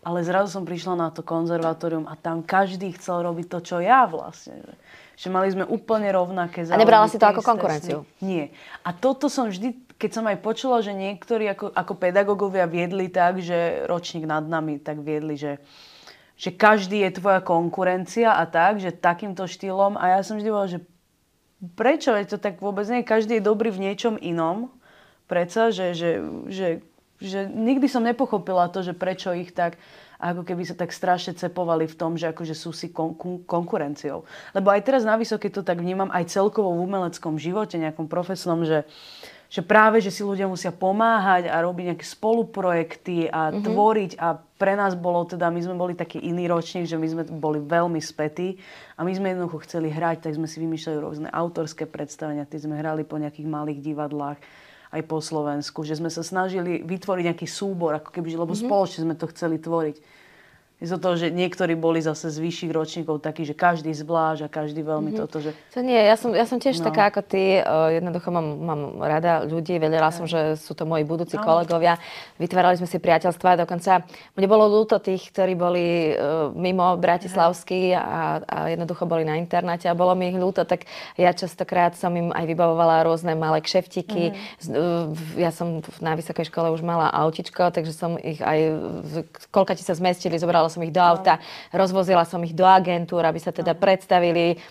Ale 0.00 0.24
zrazu 0.24 0.48
som 0.56 0.64
prišla 0.64 0.96
na 0.96 1.08
to 1.12 1.20
konzervatórium 1.20 2.08
a 2.08 2.16
tam 2.16 2.40
každý 2.40 2.96
chcel 2.96 3.20
robiť 3.20 3.46
to, 3.52 3.58
čo 3.60 3.76
ja 3.84 4.08
vlastne. 4.08 4.64
Že, 5.20 5.28
mali 5.28 5.52
sme 5.52 5.68
úplne 5.68 6.08
rovnaké 6.08 6.64
záujmy. 6.64 6.80
A 6.80 6.84
nebrala 6.88 7.06
si 7.12 7.20
to 7.20 7.28
ako 7.28 7.44
konkurenciu? 7.44 8.08
Nie. 8.24 8.48
A 8.80 8.96
toto 8.96 9.28
som 9.28 9.52
vždy, 9.52 9.76
keď 10.00 10.10
som 10.16 10.24
aj 10.24 10.40
počula, 10.40 10.80
že 10.80 10.96
niektorí 10.96 11.52
ako, 11.52 11.76
ako 11.76 11.92
pedagógovia 12.00 12.64
viedli 12.64 13.12
tak, 13.12 13.44
že 13.44 13.84
ročník 13.84 14.24
nad 14.24 14.40
nami 14.48 14.80
tak 14.80 15.04
viedli, 15.04 15.36
že, 15.36 15.60
že 16.40 16.48
každý 16.48 17.04
je 17.04 17.20
tvoja 17.20 17.44
konkurencia 17.44 18.32
a 18.40 18.48
tak, 18.48 18.80
že 18.80 18.96
takýmto 18.96 19.44
štýlom. 19.44 20.00
A 20.00 20.16
ja 20.16 20.20
som 20.24 20.40
vždy 20.40 20.48
povedala, 20.48 20.74
že 20.80 20.80
prečo 21.76 22.16
je 22.16 22.24
to 22.24 22.40
tak 22.40 22.56
vôbec 22.56 22.88
nie? 22.88 23.04
Každý 23.04 23.36
je 23.36 23.44
dobrý 23.44 23.68
v 23.68 23.92
niečom 23.92 24.16
inom. 24.16 24.72
Predsa, 25.28 25.70
že, 25.70 25.92
že, 25.92 26.24
že 26.48 26.66
že 27.20 27.46
nikdy 27.46 27.86
som 27.86 28.02
nepochopila 28.02 28.72
to, 28.72 28.80
že 28.80 28.96
prečo 28.96 29.36
ich 29.36 29.52
tak 29.52 29.76
ako 30.20 30.44
keby 30.44 30.62
sa 30.68 30.76
tak 30.76 30.92
strašne 30.92 31.32
cepovali 31.32 31.88
v 31.88 31.96
tom, 31.96 32.12
že 32.20 32.28
akože 32.28 32.52
sú 32.52 32.76
si 32.76 32.92
kon- 32.92 33.16
konkurenciou. 33.48 34.28
Lebo 34.52 34.68
aj 34.68 34.84
teraz 34.84 35.02
na 35.02 35.16
vysoké 35.16 35.48
to 35.48 35.64
tak 35.64 35.80
vnímam 35.80 36.12
aj 36.12 36.28
celkovo 36.28 36.76
v 36.76 36.84
umeleckom 36.84 37.40
živote, 37.40 37.80
nejakom 37.80 38.04
profesnom, 38.04 38.68
že, 38.68 38.84
že 39.48 39.64
práve, 39.64 40.04
že 40.04 40.12
si 40.12 40.20
ľudia 40.20 40.44
musia 40.44 40.76
pomáhať 40.76 41.48
a 41.48 41.64
robiť 41.64 41.96
nejaké 41.96 42.06
spoluprojekty 42.06 43.32
a 43.32 43.48
mm-hmm. 43.48 43.64
tvoriť 43.64 44.12
a 44.20 44.36
pre 44.60 44.76
nás 44.76 44.92
bolo 44.92 45.24
teda, 45.24 45.48
my 45.48 45.60
sme 45.64 45.72
boli 45.80 45.96
taký 45.96 46.20
iný 46.20 46.52
ročník, 46.52 46.84
že 46.84 47.00
my 47.00 47.08
sme 47.08 47.22
boli 47.32 47.56
veľmi 47.64 47.96
spätí 47.96 48.60
a 49.00 49.08
my 49.08 49.12
sme 49.16 49.32
jednoducho 49.32 49.64
chceli 49.64 49.88
hrať, 49.88 50.28
tak 50.28 50.36
sme 50.36 50.44
si 50.44 50.60
vymýšľali 50.60 50.98
rôzne 51.00 51.28
autorské 51.32 51.88
predstavenia, 51.88 52.44
tie 52.44 52.60
sme 52.60 52.76
hrali 52.76 53.08
po 53.08 53.16
nejakých 53.16 53.48
malých 53.48 53.80
divadlách 53.80 54.36
aj 54.90 55.02
po 55.06 55.22
Slovensku, 55.22 55.86
že 55.86 55.94
sme 55.94 56.10
sa 56.10 56.26
snažili 56.26 56.82
vytvoriť 56.82 57.24
nejaký 57.30 57.46
súbor, 57.46 57.94
ako 57.94 58.10
keby, 58.10 58.34
lebo 58.34 58.50
mm-hmm. 58.50 58.66
spoločne 58.66 59.00
sme 59.06 59.14
to 59.14 59.30
chceli 59.30 59.56
tvoriť. 59.62 59.96
Je 60.80 60.88
to 60.88 60.96
to, 60.96 61.10
že 61.20 61.26
niektorí 61.28 61.76
boli 61.76 62.00
zase 62.00 62.32
z 62.32 62.40
vyšších 62.40 62.72
ročníkov 62.72 63.20
takí, 63.20 63.44
že 63.44 63.52
každý 63.52 63.92
zvlášť 63.92 64.48
a 64.48 64.48
každý 64.48 64.80
veľmi 64.80 65.12
mm-hmm. 65.12 65.28
toto, 65.28 65.44
že... 65.44 65.52
To 65.76 65.84
nie, 65.84 66.00
ja 66.00 66.16
som, 66.16 66.32
ja 66.32 66.48
som 66.48 66.56
tiež 66.56 66.80
no. 66.80 66.88
taká 66.88 67.12
ako 67.12 67.20
ty, 67.20 67.60
uh, 67.60 67.92
jednoducho 67.92 68.32
mám, 68.32 68.48
mám 68.64 68.80
rada 69.04 69.44
ľudí, 69.44 69.76
vedela 69.76 70.08
som, 70.08 70.24
že 70.24 70.56
sú 70.56 70.72
to 70.72 70.88
moji 70.88 71.04
budúci 71.04 71.36
no. 71.36 71.44
kolegovia, 71.44 72.00
vytvárali 72.40 72.80
sme 72.80 72.88
si 72.88 72.96
priateľstva, 72.96 73.60
dokonca 73.60 74.08
mne 74.40 74.46
bolo 74.48 74.72
ľúto 74.80 74.96
tých, 75.04 75.28
ktorí 75.28 75.52
boli 75.52 76.16
uh, 76.16 76.48
mimo 76.56 76.96
Bratislavský 76.96 77.92
a, 77.92 78.40
a 78.40 78.58
jednoducho 78.72 79.04
boli 79.04 79.28
na 79.28 79.36
internáte 79.36 79.84
a 79.84 79.92
bolo 79.92 80.16
mi 80.16 80.32
ich 80.32 80.40
ľúto, 80.40 80.64
tak 80.64 80.88
ja 81.20 81.36
častokrát 81.36 81.92
som 81.92 82.16
im 82.16 82.32
aj 82.32 82.48
vybavovala 82.48 83.04
rôzne 83.04 83.36
malé 83.36 83.60
kšeftiky. 83.60 84.32
Mm-hmm. 84.32 84.72
Uh, 84.72 85.12
ja 85.36 85.52
som 85.52 85.84
na 86.00 86.16
vysokej 86.16 86.48
škole 86.48 86.72
už 86.72 86.80
mala 86.80 87.12
autičko, 87.12 87.68
takže 87.68 87.92
som 87.92 88.16
ich 88.16 88.40
aj, 88.40 88.80
koľka 89.52 89.76
ti 89.76 89.84
sa 89.84 89.92
zmestili, 89.92 90.40
zobrala 90.40 90.69
som 90.70 90.80
ich 90.86 90.94
do 90.94 91.02
auta, 91.02 91.42
rozvozila 91.74 92.22
som 92.22 92.38
ich 92.46 92.54
do 92.54 92.62
agentúr, 92.62 93.26
aby 93.26 93.42
sa 93.42 93.50
teda 93.50 93.74
predstavili. 93.74 94.62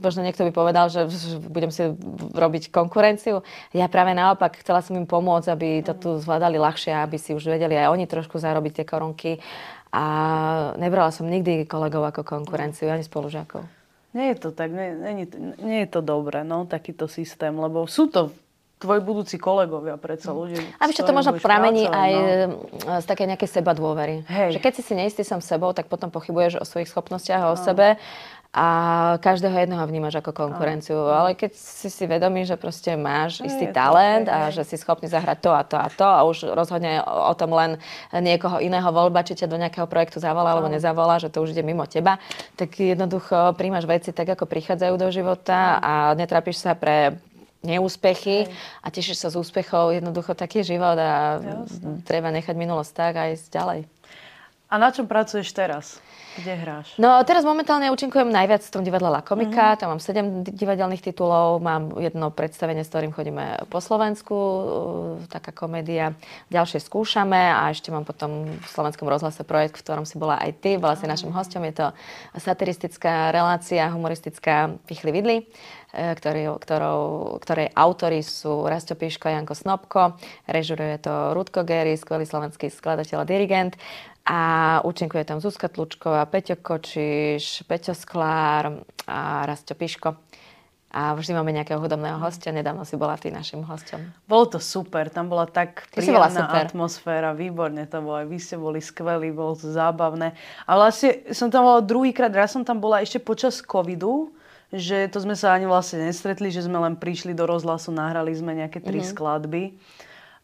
Možno 0.00 0.24
niekto 0.24 0.48
by 0.48 0.52
povedal, 0.56 0.88
že 0.88 1.04
budem 1.52 1.68
si 1.68 1.92
robiť 2.32 2.72
konkurenciu. 2.72 3.44
Ja 3.76 3.92
práve 3.92 4.16
naopak 4.16 4.58
chcela 4.64 4.80
som 4.80 4.96
im 4.96 5.04
pomôcť, 5.04 5.48
aby 5.52 5.68
to 5.84 5.92
tu 5.92 6.08
zvládali 6.16 6.56
ľahšie, 6.56 6.96
aby 6.96 7.20
si 7.20 7.36
už 7.36 7.52
vedeli 7.52 7.76
aj 7.76 7.92
oni 7.92 8.08
trošku 8.08 8.40
zarobiť 8.40 8.80
tie 8.80 8.86
korunky. 8.88 9.32
A 9.92 10.04
nebrala 10.80 11.12
som 11.12 11.28
nikdy 11.28 11.68
kolegov 11.68 12.08
ako 12.08 12.24
konkurenciu, 12.24 12.88
ani 12.88 13.04
spolužiakov. 13.04 13.60
Nie 14.12 14.36
je 14.36 14.44
to 14.44 14.48
tak, 14.52 14.68
nie, 14.72 14.92
nie, 14.92 15.26
nie 15.60 15.78
je 15.84 15.88
to 15.88 16.00
dobré, 16.04 16.44
no, 16.44 16.68
takýto 16.68 17.08
systém, 17.08 17.52
lebo 17.56 17.88
sú 17.88 18.12
to 18.12 18.32
tvoji 18.82 19.00
budúci 19.00 19.38
kolegovia, 19.38 19.94
predsa 19.94 20.34
mm. 20.34 20.36
ľudí. 20.36 20.58
A 20.82 20.90
čo 20.90 21.06
to 21.06 21.14
možno 21.14 21.38
pramení 21.38 21.86
aj 21.86 22.10
no. 22.12 22.26
E, 22.98 23.00
z 23.00 23.06
také 23.06 23.30
nejakej 23.30 23.62
seba 23.62 23.72
dôvery. 23.72 24.26
Hej. 24.26 24.58
Že 24.58 24.60
keď 24.60 24.72
si 24.74 24.82
si 24.82 24.92
neistý 24.98 25.22
sám 25.22 25.38
sebou, 25.38 25.70
tak 25.70 25.86
potom 25.86 26.10
pochybuješ 26.10 26.58
o 26.58 26.66
svojich 26.66 26.90
schopnostiach 26.90 27.42
a 27.46 27.48
o 27.54 27.56
no. 27.56 27.62
sebe 27.62 27.96
a 28.52 28.68
každého 29.24 29.64
jedného 29.64 29.80
vnímaš 29.88 30.20
ako 30.20 30.36
konkurenciu. 30.36 30.92
No. 30.92 31.08
Ale 31.08 31.32
keď 31.32 31.56
si 31.56 31.88
si 31.88 32.04
vedomý, 32.04 32.44
že 32.44 32.60
proste 32.60 32.92
máš 33.00 33.40
no, 33.40 33.48
istý 33.48 33.64
talent 33.72 34.28
a 34.28 34.52
že 34.52 34.68
si 34.68 34.76
schopný 34.76 35.08
zahrať 35.08 35.38
to 35.40 35.50
a 35.56 35.62
to 35.64 35.76
a 35.80 35.88
to 35.88 36.04
a 36.04 36.20
už 36.28 36.52
rozhodne 36.52 37.00
o 37.00 37.32
tom 37.32 37.56
len 37.56 37.80
niekoho 38.12 38.60
iného 38.60 38.84
voľba, 38.92 39.24
či 39.24 39.40
ťa 39.40 39.48
do 39.48 39.56
nejakého 39.56 39.88
projektu 39.88 40.20
zavolá 40.20 40.52
alebo 40.52 40.68
nezavolá, 40.68 41.16
že 41.16 41.32
to 41.32 41.40
už 41.40 41.56
ide 41.56 41.64
mimo 41.64 41.88
teba, 41.88 42.20
tak 42.52 42.76
jednoducho 42.76 43.56
príjmaš 43.56 43.88
veci 43.88 44.12
tak, 44.12 44.36
ako 44.36 44.44
prichádzajú 44.44 44.94
do 45.00 45.08
života 45.08 45.80
a 45.80 46.12
netrápiš 46.12 46.60
sa 46.60 46.76
pre 46.76 47.16
neúspechy 47.62 48.50
a 48.82 48.90
tešíš 48.90 49.22
sa 49.22 49.28
z 49.30 49.38
úspechov. 49.38 49.94
Jednoducho 49.94 50.34
taký 50.34 50.66
život 50.66 50.98
a 50.98 51.38
treba 52.06 52.34
nechať 52.34 52.54
minulosť 52.58 52.92
tak 52.92 53.14
a 53.18 53.30
ísť 53.30 53.48
ďalej. 53.54 53.80
A 54.72 54.80
na 54.80 54.88
čom 54.88 55.04
pracuješ 55.04 55.52
teraz? 55.52 56.00
Kde 56.32 56.56
hráš? 56.56 56.96
No 56.96 57.20
teraz 57.28 57.44
momentálne 57.44 57.92
účinkujem 57.92 58.32
najviac 58.32 58.64
v 58.64 58.72
tom 58.72 58.80
divadle 58.80 59.12
La 59.12 59.20
Komika. 59.20 59.76
Mm-hmm. 59.76 59.80
Tam 59.84 59.88
mám 59.92 60.00
7 60.00 60.48
divadelných 60.48 61.04
titulov, 61.04 61.60
mám 61.60 61.92
jedno 62.00 62.32
predstavenie, 62.32 62.80
s 62.80 62.88
ktorým 62.88 63.12
chodíme 63.12 63.68
po 63.68 63.84
Slovensku, 63.84 64.32
uh, 64.32 64.64
taká 65.28 65.52
komédia. 65.52 66.16
Ďalšie 66.48 66.80
skúšame 66.80 67.36
a 67.36 67.68
ešte 67.68 67.92
mám 67.92 68.08
potom 68.08 68.48
v 68.48 68.64
slovenskom 68.72 69.04
rozhlase 69.12 69.44
projekt, 69.44 69.76
v 69.76 69.84
ktorom 69.84 70.08
si 70.08 70.16
bola 70.16 70.40
aj 70.40 70.56
ty, 70.64 70.80
bola 70.80 70.96
si 70.96 71.04
našim 71.04 71.28
hostom. 71.36 71.68
Je 71.68 71.76
to 71.76 71.86
satiristická 72.40 73.28
relácia, 73.28 73.92
humoristická 73.92 74.72
Pichli 74.88 75.12
Vidli 75.12 75.36
E, 75.92 76.16
ktorý, 76.16 76.56
ktorou, 76.56 77.00
ktorej 77.36 77.68
autory 77.76 78.24
sú 78.24 78.64
Rasto 78.64 78.96
Piško 78.96 79.28
a 79.28 79.36
Janko 79.36 79.52
Snobko. 79.52 80.16
Režuruje 80.48 80.96
to 81.04 81.36
Rudko 81.36 81.68
Gery, 81.68 82.00
skvelý 82.00 82.24
slovenský 82.24 82.72
skladateľ 82.72 83.20
a 83.20 83.28
dirigent. 83.28 83.76
A 84.22 84.78
účinkuje 84.86 85.26
tam 85.26 85.42
Zuzka 85.42 85.66
Tlučková, 85.66 86.22
Peťo 86.30 86.54
Kočiš, 86.54 87.66
Peťo 87.66 87.90
Sklár 87.90 88.86
a 89.10 89.42
Rasto 89.42 89.74
Piško. 89.74 90.14
A 90.92 91.16
vždy 91.16 91.32
máme 91.32 91.56
nejakého 91.56 91.80
hudobného 91.80 92.20
hostia. 92.20 92.52
Nedávno 92.52 92.84
si 92.84 93.00
bola 93.00 93.16
ty 93.16 93.32
našim 93.32 93.64
hostom. 93.64 94.12
Bolo 94.28 94.44
to 94.52 94.58
super. 94.60 95.08
Tam 95.08 95.32
bola 95.32 95.48
tak 95.48 95.88
príjemná 95.88 96.52
atmosféra. 96.52 97.32
Výborne 97.32 97.88
to 97.88 98.04
bolo. 98.04 98.20
Vy 98.28 98.36
ste 98.36 98.60
boli 98.60 98.84
skvelí, 98.84 99.32
bolo 99.32 99.56
to 99.56 99.72
zábavné. 99.72 100.36
A 100.68 100.70
vlastne 100.76 101.32
som 101.32 101.48
tam 101.48 101.64
bola 101.64 101.80
druhýkrát. 101.80 102.28
Raz 102.28 102.52
som 102.52 102.60
tam 102.60 102.76
bola 102.76 103.00
ešte 103.00 103.18
počas 103.18 103.64
covidu 103.64 104.30
že 104.72 105.04
to 105.12 105.20
sme 105.20 105.36
sa 105.36 105.52
ani 105.52 105.68
vlastne 105.68 106.08
nestretli, 106.08 106.48
že 106.48 106.64
sme 106.64 106.80
len 106.80 106.96
prišli 106.96 107.36
do 107.36 107.44
rozhlasu, 107.44 107.92
nahrali 107.92 108.32
sme 108.32 108.56
nejaké 108.56 108.80
tri 108.80 109.04
mm-hmm. 109.04 109.12
skladby. 109.12 109.76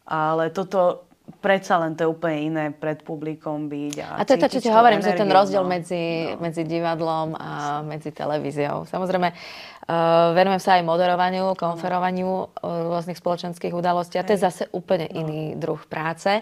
Ale 0.05 0.53
toto 0.53 1.08
predsa 1.37 1.77
len 1.77 1.93
to 1.93 2.05
je 2.05 2.09
úplne 2.09 2.37
iné 2.49 2.65
pred 2.73 3.05
publikom 3.05 3.69
byť. 3.69 3.95
A, 4.01 4.07
a 4.19 4.23
to 4.25 4.33
je 4.33 4.41
to, 4.41 4.49
čo 4.57 4.59
ti 4.65 4.69
hovorím, 4.73 4.99
energiu, 4.99 5.17
že 5.17 5.21
ten 5.21 5.29
rozdiel 5.29 5.63
no. 5.63 5.69
medzi, 5.69 6.03
no. 6.33 6.41
medzi 6.41 6.63
divadlom 6.65 7.37
a 7.37 7.81
medzi 7.85 8.09
televíziou. 8.09 8.89
Samozrejme, 8.89 9.29
uh, 9.29 10.33
venujem 10.33 10.61
sa 10.61 10.81
aj 10.81 10.83
moderovaniu, 10.83 11.53
konferovaniu 11.53 12.49
rôznych 12.63 13.17
spoločenských 13.21 13.73
udalostí 13.73 14.17
a 14.17 14.25
to 14.25 14.33
je 14.33 14.41
zase 14.41 14.63
úplne 14.73 15.07
no. 15.13 15.21
iný 15.25 15.41
druh 15.55 15.79
práce. 15.85 16.41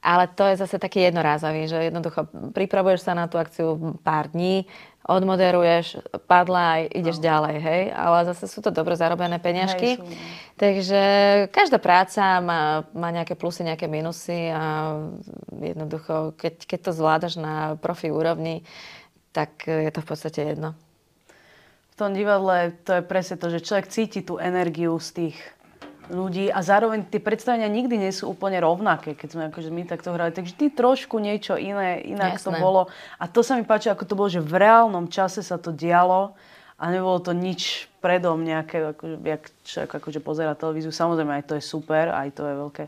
Ale 0.00 0.32
to 0.32 0.48
je 0.48 0.56
zase 0.56 0.80
taký 0.80 1.04
jednorázový, 1.12 1.68
že 1.68 1.92
jednoducho 1.92 2.24
pripravuješ 2.56 3.04
sa 3.04 3.12
na 3.12 3.28
tú 3.28 3.36
akciu 3.36 4.00
pár 4.00 4.32
dní, 4.32 4.64
odmoderuješ, 5.04 6.04
padla 6.28 6.76
aj 6.76 6.82
ideš 6.92 7.18
no. 7.18 7.24
ďalej, 7.24 7.56
hej. 7.60 7.82
Ale 7.92 8.18
zase 8.28 8.44
sú 8.46 8.60
to 8.60 8.68
dobre 8.68 8.94
zarobené 8.94 9.40
peňažky. 9.40 9.96
Hej, 9.96 10.00
sú, 10.00 10.04
no. 10.04 10.16
Takže 10.60 11.02
každá 11.48 11.80
práca 11.80 12.36
má, 12.44 12.84
má 12.92 13.08
nejaké 13.08 13.32
plusy, 13.32 13.64
nejaké 13.64 13.88
minusy 13.88 14.52
a 14.52 14.96
jednoducho, 15.56 16.36
keď, 16.36 16.68
keď 16.68 16.78
to 16.84 16.92
zvládaš 16.92 17.34
na 17.40 17.80
profi 17.80 18.12
úrovni, 18.12 18.60
tak 19.32 19.64
je 19.64 19.88
to 19.88 20.04
v 20.04 20.08
podstate 20.08 20.40
jedno. 20.52 20.76
V 21.92 21.94
tom 21.96 22.12
divadle 22.12 22.76
to 22.84 23.00
je 23.00 23.02
presne 23.04 23.36
to, 23.40 23.48
že 23.48 23.64
človek 23.64 23.88
cíti 23.88 24.20
tú 24.20 24.36
energiu 24.36 25.00
z 25.00 25.08
tých 25.16 25.36
ľudí 26.10 26.50
a 26.50 26.60
zároveň 26.60 27.06
tie 27.06 27.22
predstavenia 27.22 27.70
nikdy 27.70 27.96
nie 27.96 28.12
sú 28.12 28.34
úplne 28.34 28.58
rovnaké, 28.58 29.14
keď 29.14 29.28
sme 29.30 29.42
akože 29.48 29.70
my 29.70 29.82
takto 29.86 30.10
hrali. 30.10 30.34
Takže 30.34 30.58
vždy 30.58 30.66
trošku 30.74 31.16
niečo 31.22 31.54
iné, 31.54 32.02
inak 32.02 32.36
Jasné. 32.36 32.44
to 32.44 32.50
bolo. 32.58 32.90
A 33.16 33.24
to 33.30 33.40
sa 33.46 33.54
mi 33.54 33.62
páči, 33.62 33.88
ako 33.88 34.04
to 34.04 34.18
bolo, 34.18 34.28
že 34.28 34.42
v 34.42 34.58
reálnom 34.58 35.06
čase 35.06 35.40
sa 35.40 35.56
to 35.56 35.70
dialo 35.70 36.34
a 36.76 36.84
nebolo 36.90 37.22
to 37.22 37.30
nič 37.30 37.86
predom 38.02 38.42
nejaké, 38.42 38.92
akože, 38.96 39.16
jak 39.22 39.42
človek 39.62 39.90
akože 40.02 40.20
pozera 40.20 40.58
televíziu. 40.58 40.90
Samozrejme, 40.90 41.40
aj 41.40 41.44
to 41.46 41.54
je 41.56 41.64
super, 41.64 42.10
aj 42.10 42.28
to 42.34 42.42
je 42.44 42.54
veľké 42.58 42.84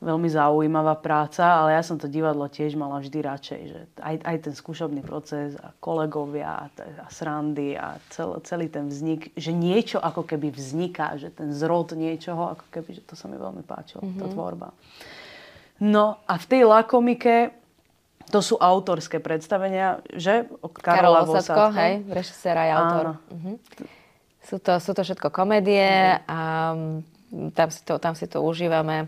veľmi 0.00 0.32
zaujímavá 0.32 0.96
práca, 0.96 1.44
ale 1.44 1.76
ja 1.76 1.84
som 1.84 2.00
to 2.00 2.08
divadlo 2.08 2.48
tiež 2.48 2.72
mala 2.72 3.04
vždy 3.04 3.20
radšej. 3.20 3.60
Že 3.68 3.80
aj, 4.00 4.16
aj 4.24 4.36
ten 4.48 4.54
skúšobný 4.56 5.04
proces 5.04 5.60
a 5.60 5.76
kolegovia 5.76 6.48
a, 6.48 6.64
a 7.04 7.08
srandy 7.12 7.76
a 7.76 8.00
cel, 8.08 8.40
celý 8.40 8.72
ten 8.72 8.88
vznik, 8.88 9.28
že 9.36 9.52
niečo 9.52 10.00
ako 10.00 10.24
keby 10.24 10.48
vzniká, 10.48 11.20
že 11.20 11.28
ten 11.28 11.52
zrod 11.52 11.92
niečoho, 11.92 12.56
ako 12.56 12.64
keby, 12.72 12.96
že 12.96 13.02
to 13.04 13.12
sa 13.12 13.28
mi 13.28 13.36
veľmi 13.36 13.60
páčilo, 13.60 14.00
mm-hmm. 14.00 14.20
tá 14.24 14.26
mhm. 14.26 14.32
tvorba. 14.32 14.68
No 15.80 16.20
a 16.24 16.34
v 16.40 16.46
tej 16.48 16.62
lakomike 16.64 17.52
to 18.32 18.40
sú 18.40 18.56
autorské 18.56 19.20
predstavenia, 19.20 20.00
že? 20.16 20.48
Karola 20.80 21.24
Karol 21.24 21.28
Vosadko, 21.28 21.76
hej, 21.76 21.92
režisér 22.08 22.56
aj 22.56 22.70
autor. 22.72 23.06
Mhm. 23.36 23.52
Sú, 24.40 24.56
to, 24.56 24.72
sú 24.80 24.96
to 24.96 25.04
všetko 25.04 25.28
komédie 25.28 26.16
mm. 26.16 26.24
a 26.26 26.38
tam 27.54 27.68
si 27.70 27.80
to, 27.84 28.00
tam 28.00 28.16
si 28.16 28.26
to 28.26 28.42
užívame. 28.42 29.06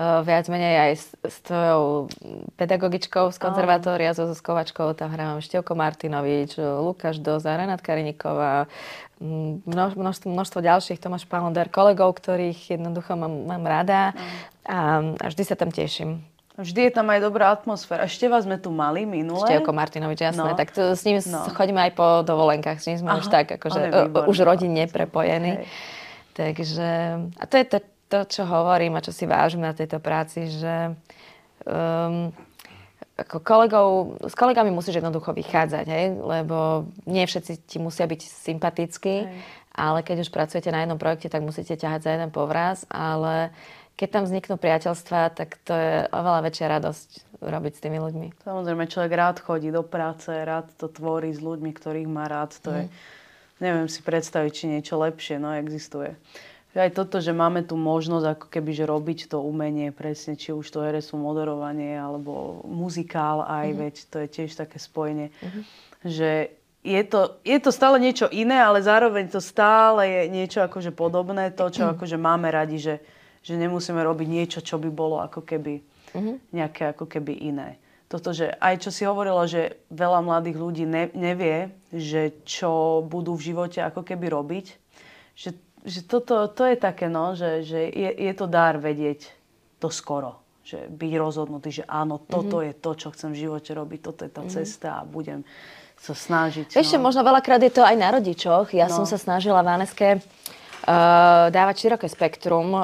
Eh, 0.00 0.20
viac 0.24 0.48
menej 0.48 0.74
aj 0.80 0.92
s, 0.96 1.06
s 1.20 1.36
tvojou 1.44 2.08
pedagogičkou 2.56 3.28
z 3.28 3.36
konzervatória, 3.36 4.16
so 4.16 4.32
Skovačkou, 4.32 4.96
tam 4.96 5.12
hrávam 5.12 5.44
Števko 5.44 5.76
Martinovič, 5.76 6.56
Lukáš 6.56 7.20
Doza, 7.20 7.52
Renát 7.52 7.84
Kariníková, 7.84 8.64
mm, 9.20 9.68
množ, 9.68 10.00
množstvo, 10.00 10.32
množstvo 10.32 10.58
ďalších, 10.64 11.04
Tomáš 11.04 11.28
Palonder, 11.28 11.68
kolegov, 11.68 12.16
ktorých 12.16 12.80
jednoducho 12.80 13.12
mám, 13.12 13.44
mám 13.44 13.60
rada 13.68 14.16
a, 14.64 15.04
a 15.20 15.24
vždy 15.28 15.42
sa 15.44 15.52
tam 15.52 15.68
teším. 15.68 16.24
Vždy 16.56 16.88
je 16.88 16.92
tam 16.96 17.04
aj 17.12 17.20
dobrá 17.20 17.52
atmosféra. 17.52 18.08
Ešte 18.08 18.24
vás 18.32 18.48
sme 18.48 18.56
tu 18.56 18.72
mali 18.72 19.04
minule. 19.04 19.44
Števko 19.52 19.76
Martinovič, 19.76 20.32
jasné. 20.32 20.48
No. 20.48 20.56
Tak 20.56 20.72
to, 20.72 20.96
s 20.96 21.04
ním 21.04 21.20
no. 21.28 21.44
chodíme 21.52 21.80
aj 21.88 21.92
po 21.92 22.24
dovolenkách. 22.24 22.80
S 22.80 22.88
ním 22.88 23.04
sme 23.04 23.10
Aha, 23.12 23.20
už 23.20 23.28
tak, 23.28 23.52
akože 23.60 24.16
už 24.24 24.36
rodinne 24.48 24.88
prepojení. 24.88 25.60
Hej. 25.60 25.68
Takže, 26.36 26.88
a 27.36 27.44
to 27.44 27.54
je 27.60 27.64
to, 27.68 27.78
to, 28.10 28.26
čo 28.26 28.42
hovorím 28.42 28.98
a 28.98 29.04
čo 29.04 29.14
si 29.14 29.24
vážim 29.24 29.62
na 29.62 29.70
tejto 29.70 30.02
práci, 30.02 30.50
že 30.50 30.98
um, 31.62 32.34
ako 33.14 33.38
kolegov, 33.44 33.88
s 34.26 34.34
kolegami 34.34 34.74
musíš 34.74 34.98
jednoducho 34.98 35.30
vychádzať, 35.30 35.86
hej? 35.86 36.18
lebo 36.18 36.90
nie 37.06 37.22
všetci 37.22 37.70
ti 37.70 37.78
musia 37.78 38.10
byť 38.10 38.20
sympatickí, 38.26 39.16
hej. 39.22 39.40
ale 39.76 40.02
keď 40.02 40.26
už 40.26 40.34
pracujete 40.34 40.72
na 40.74 40.82
jednom 40.82 40.98
projekte, 40.98 41.30
tak 41.30 41.44
musíte 41.44 41.78
ťahať 41.78 42.00
za 42.02 42.10
jeden 42.18 42.30
povraz, 42.34 42.82
ale 42.90 43.54
keď 43.94 44.08
tam 44.08 44.24
vzniknú 44.24 44.56
priateľstva, 44.56 45.36
tak 45.36 45.60
to 45.60 45.76
je 45.76 45.94
oveľa 46.08 46.40
väčšia 46.48 46.66
radosť 46.72 47.08
robiť 47.44 47.72
s 47.76 47.82
tými 47.84 47.98
ľuďmi. 48.00 48.28
Samozrejme, 48.48 48.88
človek 48.88 49.12
rád 49.12 49.36
chodí 49.44 49.68
do 49.68 49.84
práce, 49.84 50.32
rád 50.32 50.72
to 50.80 50.88
tvorí 50.88 51.28
s 51.36 51.44
ľuďmi, 51.44 51.70
ktorých 51.76 52.08
má 52.08 52.24
rád. 52.24 52.56
To 52.64 52.72
mm. 52.72 52.76
je, 52.76 52.84
mhm. 52.88 52.92
neviem 53.60 53.88
si 53.92 54.00
predstaviť, 54.00 54.52
či 54.56 54.64
niečo 54.72 54.96
lepšie 54.96 55.36
no, 55.36 55.52
existuje 55.52 56.16
aj 56.78 56.90
toto, 56.94 57.18
že 57.18 57.34
máme 57.34 57.66
tu 57.66 57.74
možnosť 57.74 58.26
ako 58.38 58.46
keby, 58.46 58.70
že 58.70 58.84
robiť 58.86 59.18
to 59.34 59.42
umenie 59.42 59.90
presne, 59.90 60.38
či 60.38 60.54
už 60.54 60.70
to 60.70 60.86
RSU 60.86 61.18
moderovanie 61.18 61.98
alebo 61.98 62.62
muzikál 62.62 63.42
aj, 63.42 63.66
mm-hmm. 63.66 63.80
veď 63.82 63.94
to 64.06 64.16
je 64.22 64.28
tiež 64.30 64.50
také 64.54 64.78
spojenie, 64.78 65.34
mm-hmm. 65.34 65.62
že 66.06 66.30
je 66.80 67.02
to, 67.04 67.42
je 67.42 67.58
to 67.60 67.70
stále 67.74 67.98
niečo 67.98 68.30
iné, 68.30 68.56
ale 68.56 68.80
zároveň 68.80 69.28
to 69.28 69.42
stále 69.42 70.00
je 70.06 70.22
niečo 70.30 70.62
akože 70.64 70.94
podobné, 70.94 71.50
to, 71.50 71.66
čo 71.68 71.82
mm-hmm. 71.84 71.94
akože 71.98 72.16
máme 72.16 72.48
radi, 72.48 72.78
že, 72.78 72.94
že 73.42 73.58
nemusíme 73.58 73.98
robiť 74.00 74.28
niečo, 74.30 74.58
čo 74.62 74.78
by 74.78 74.88
bolo 74.94 75.18
ako 75.20 75.42
keby 75.42 75.82
mm-hmm. 76.14 76.36
nejaké 76.54 76.94
ako 76.94 77.10
keby 77.10 77.34
iné. 77.50 77.82
Toto, 78.10 78.34
že 78.34 78.50
aj 78.58 78.82
čo 78.82 78.90
si 78.90 79.06
hovorila, 79.06 79.46
že 79.46 79.86
veľa 79.94 80.18
mladých 80.22 80.58
ľudí 80.58 80.82
ne, 80.82 81.14
nevie, 81.14 81.70
že 81.94 82.42
čo 82.42 83.02
budú 83.06 83.38
v 83.38 83.54
živote 83.54 83.78
ako 83.82 84.02
keby 84.02 84.26
robiť, 84.34 84.66
že 85.38 85.54
že 85.84 86.04
toto, 86.04 86.46
to 86.52 86.64
je 86.68 86.76
také, 86.76 87.08
no, 87.08 87.32
že, 87.32 87.64
že 87.64 87.88
je, 87.88 88.10
je 88.12 88.32
to 88.36 88.46
dar 88.46 88.76
vedieť 88.76 89.28
to 89.80 89.88
skoro. 89.88 90.40
Že 90.64 90.92
byť 90.92 91.12
rozhodnutý, 91.16 91.82
že 91.82 91.84
áno, 91.88 92.20
toto 92.20 92.60
mm-hmm. 92.60 92.68
je 92.68 92.74
to, 92.84 92.90
čo 92.94 93.08
chcem 93.16 93.30
v 93.32 93.40
živote 93.48 93.70
robiť, 93.72 94.00
toto 94.04 94.20
je 94.28 94.30
tá 94.30 94.44
mm-hmm. 94.44 94.56
cesta 94.60 94.88
a 95.00 95.02
budem 95.08 95.40
sa 96.00 96.12
snažiť. 96.16 96.76
Ešte 96.76 96.96
no. 96.96 97.08
možno 97.08 97.24
veľakrát 97.24 97.60
je 97.60 97.72
to 97.72 97.82
aj 97.84 97.96
na 97.96 98.08
rodičoch. 98.12 98.72
Ja 98.72 98.88
no. 98.88 99.02
som 99.02 99.04
sa 99.04 99.16
snažila 99.20 99.60
Vaneske 99.64 100.20
Uh, 100.20 100.59
dávať 101.50 101.76
široké 101.78 102.06
spektrum 102.10 102.74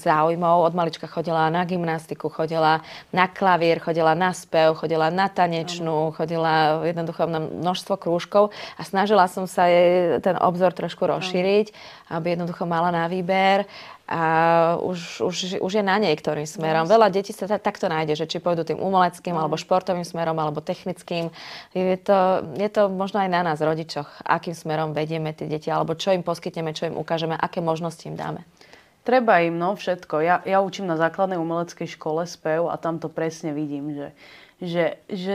záujmov. 0.00 0.64
Od 0.64 0.74
malička 0.74 1.04
chodila 1.04 1.52
na 1.52 1.68
gymnastiku, 1.68 2.32
chodila 2.32 2.80
na 3.12 3.28
klavír, 3.28 3.84
chodila 3.84 4.16
na 4.16 4.32
spev, 4.32 4.74
chodila 4.80 5.12
na 5.12 5.28
tanečnú, 5.28 6.12
chodila 6.16 6.84
jednoducho 6.88 7.28
na 7.28 7.44
množstvo 7.44 8.00
krúžkov 8.00 8.50
a 8.80 8.82
snažila 8.82 9.28
som 9.28 9.44
sa 9.44 9.68
jej 9.68 10.20
ten 10.24 10.40
obzor 10.40 10.72
trošku 10.72 11.04
rozšíriť, 11.04 11.66
aby 12.16 12.34
jednoducho 12.34 12.64
mala 12.64 12.88
na 12.88 13.04
výber 13.06 13.68
a 14.04 14.20
už, 14.84 15.24
už, 15.24 15.36
už 15.64 15.72
je 15.72 15.84
na 15.84 15.96
nej, 15.96 16.12
ktorým 16.12 16.44
smerom. 16.44 16.84
Veľa 16.84 17.08
detí 17.08 17.32
sa 17.32 17.48
takto 17.48 17.88
nájde, 17.88 18.20
že 18.20 18.28
či 18.28 18.36
pôjdu 18.36 18.60
tým 18.60 18.76
umeleckým, 18.76 19.32
alebo 19.32 19.56
športovým 19.56 20.04
smerom, 20.04 20.36
alebo 20.36 20.60
technickým. 20.60 21.32
Je 21.72 21.96
to, 21.96 22.44
je 22.52 22.68
to 22.68 22.92
možno 22.92 23.24
aj 23.24 23.30
na 23.32 23.40
nás, 23.40 23.64
rodičoch, 23.64 24.20
akým 24.28 24.52
smerom 24.52 24.92
vedieme 24.92 25.32
tie 25.32 25.48
deti, 25.48 25.72
alebo 25.72 25.96
čo 25.96 26.12
im 26.12 26.20
poskytneme, 26.20 26.76
čo 26.76 26.92
im 26.92 27.00
ukážeme, 27.00 27.32
aké 27.32 27.64
možnosti 27.64 28.04
im 28.04 28.16
dáme. 28.16 28.44
Treba 29.04 29.40
im, 29.44 29.56
no, 29.56 29.76
všetko. 29.76 30.20
Ja, 30.24 30.40
ja 30.44 30.64
učím 30.64 30.88
na 30.88 30.96
základnej 30.96 31.36
umeleckej 31.36 31.96
škole 31.96 32.24
spev 32.24 32.68
a 32.72 32.76
tam 32.80 33.00
to 33.00 33.12
presne 33.12 33.52
vidím, 33.52 33.92
že, 33.92 34.08
že, 34.60 34.84
že 35.12 35.34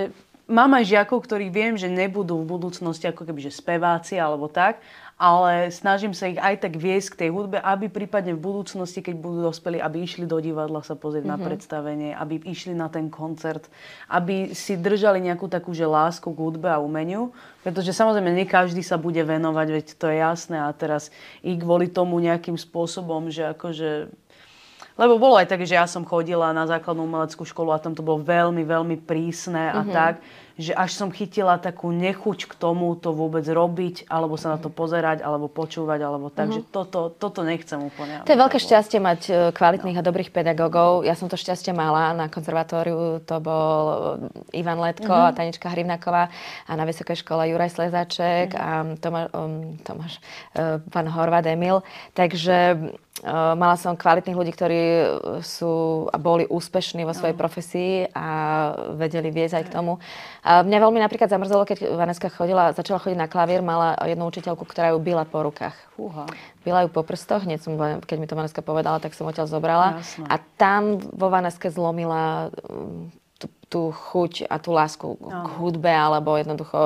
mám 0.50 0.74
aj 0.74 0.90
žiakov, 0.90 1.22
ktorí 1.26 1.54
viem, 1.54 1.78
že 1.78 1.86
nebudú 1.86 2.42
v 2.42 2.50
budúcnosti 2.50 3.06
ako 3.06 3.30
keby 3.30 3.46
že 3.46 3.54
speváci 3.54 4.18
alebo 4.18 4.50
tak, 4.50 4.82
ale 5.20 5.68
snažím 5.68 6.16
sa 6.16 6.32
ich 6.32 6.40
aj 6.40 6.64
tak 6.64 6.80
viesť 6.80 7.12
k 7.12 7.20
tej 7.28 7.30
hudbe, 7.36 7.60
aby 7.60 7.92
prípadne 7.92 8.32
v 8.32 8.40
budúcnosti, 8.40 9.04
keď 9.04 9.20
budú 9.20 9.44
dospeli, 9.52 9.76
aby 9.76 10.00
išli 10.00 10.24
do 10.24 10.40
divadla 10.40 10.80
sa 10.80 10.96
pozrieť 10.96 11.28
mm-hmm. 11.28 11.36
na 11.36 11.44
mhm. 11.44 11.48
predstavenie, 11.52 12.10
aby 12.16 12.36
išli 12.48 12.72
na 12.72 12.88
ten 12.88 13.12
koncert, 13.12 13.68
aby 14.08 14.56
si 14.56 14.80
držali 14.80 15.20
nejakú 15.20 15.52
takú 15.52 15.76
že 15.76 15.84
lásku 15.84 16.24
k 16.24 16.40
hudbe 16.40 16.72
a 16.72 16.80
umeniu, 16.80 17.36
pretože 17.68 17.92
samozrejme 17.92 18.32
nie 18.32 18.48
každý 18.48 18.80
sa 18.80 18.96
bude 18.96 19.20
venovať, 19.20 19.68
veď 19.68 19.86
to 20.00 20.08
je 20.08 20.18
jasné 20.24 20.58
a 20.64 20.72
teraz 20.72 21.12
i 21.44 21.60
kvôli 21.60 21.92
tomu 21.92 22.16
nejakým 22.24 22.56
spôsobom, 22.56 23.28
že 23.28 23.52
akože 23.52 24.08
lebo 25.00 25.16
bolo 25.16 25.40
aj 25.40 25.48
tak, 25.48 25.64
že 25.64 25.80
ja 25.80 25.88
som 25.88 26.04
chodila 26.04 26.52
na 26.52 26.68
základnú 26.68 27.08
umeleckú 27.08 27.48
školu 27.48 27.72
a 27.72 27.80
tam 27.80 27.96
to 27.96 28.04
bolo 28.04 28.20
veľmi, 28.20 28.68
veľmi 28.68 29.00
prísne 29.00 29.72
a 29.72 29.80
mm-hmm. 29.80 29.96
tak 29.96 30.20
že 30.60 30.76
až 30.76 30.92
som 30.92 31.08
chytila 31.08 31.56
takú 31.56 31.88
nechuť 31.96 32.52
k 32.52 32.54
tomu 32.60 32.92
to 33.00 33.16
vôbec 33.16 33.48
robiť, 33.48 34.12
alebo 34.12 34.36
sa 34.36 34.52
na 34.52 34.60
to 34.60 34.68
pozerať, 34.68 35.24
alebo 35.24 35.48
počúvať, 35.48 36.00
alebo 36.04 36.28
tak, 36.28 36.52
uh-huh. 36.52 36.60
že 36.60 36.68
toto, 36.68 37.16
toto 37.16 37.48
nechcem 37.48 37.80
úplne. 37.80 38.28
To 38.28 38.34
je 38.36 38.44
veľké 38.44 38.60
šťastie 38.60 39.00
mať 39.00 39.22
e, 39.32 39.34
kvalitných 39.56 39.96
no. 39.96 40.04
a 40.04 40.08
dobrých 40.12 40.36
pedagógov. 40.36 41.08
Ja 41.08 41.16
som 41.16 41.32
to 41.32 41.40
šťastie 41.40 41.72
mala 41.72 42.12
na 42.12 42.28
konzervatóriu, 42.28 43.24
to 43.24 43.40
bol 43.40 44.28
e, 44.52 44.60
Ivan 44.60 44.84
Letko 44.84 45.08
uh-huh. 45.08 45.32
a 45.32 45.36
Tanička 45.36 45.72
Hrivnaková 45.72 46.28
a 46.68 46.72
na 46.76 46.84
Vysokej 46.84 47.24
škole 47.24 47.48
Juraj 47.56 47.80
Slezaček 47.80 48.52
uh-huh. 48.52 48.60
a 48.60 49.00
Tomáš, 49.00 49.32
um, 49.32 49.80
Tomáš 49.80 50.20
uh, 50.60 50.84
pán 50.92 51.08
Horváth 51.08 51.48
Emil. 51.48 51.88
Takže 52.12 52.76
mala 53.26 53.76
som 53.76 54.00
kvalitných 54.00 54.38
ľudí, 54.38 54.52
ktorí 54.56 54.82
sú 55.44 56.06
a 56.12 56.18
boli 56.20 56.48
úspešní 56.48 57.04
vo 57.04 57.12
svojej 57.12 57.36
no. 57.36 57.42
profesii 57.42 57.94
a 58.16 58.28
vedeli 58.96 59.30
viesť 59.34 59.56
aj 59.60 59.64
k 59.68 59.74
tomu. 59.76 60.00
A 60.44 60.64
mňa 60.64 60.78
veľmi 60.80 61.00
napríklad 61.04 61.28
zamrzelo, 61.28 61.68
keď 61.68 62.00
Vaneska 62.00 62.32
chodila, 62.32 62.72
začala 62.72 63.04
chodiť 63.04 63.20
na 63.20 63.28
klavír, 63.28 63.60
mala 63.60 64.00
jednu 64.08 64.24
učiteľku, 64.28 64.64
ktorá 64.64 64.96
ju 64.96 65.00
byla 65.04 65.28
po 65.28 65.44
rukách. 65.44 65.76
Fúha. 66.00 66.26
Byla 66.64 66.88
ju 66.88 66.90
po 66.92 67.04
prstoch, 67.04 67.44
hneď 67.44 67.60
som, 67.60 67.76
keď 68.04 68.18
mi 68.20 68.28
to 68.28 68.40
Vaneska 68.40 68.64
povedala, 68.64 69.04
tak 69.04 69.12
som 69.16 69.28
odtiaľ 69.28 69.52
zobrala. 69.52 70.00
Jasne. 70.00 70.26
A 70.32 70.36
tam 70.56 71.00
vo 71.00 71.28
Vaneske 71.28 71.68
zlomila 71.68 72.52
tú, 73.70 73.94
chuť 73.94 74.50
a 74.50 74.58
tú 74.58 74.74
lásku 74.74 75.06
no. 75.22 75.46
k 75.46 75.48
hudbe 75.62 75.94
alebo 75.94 76.34
jednoducho 76.36 76.78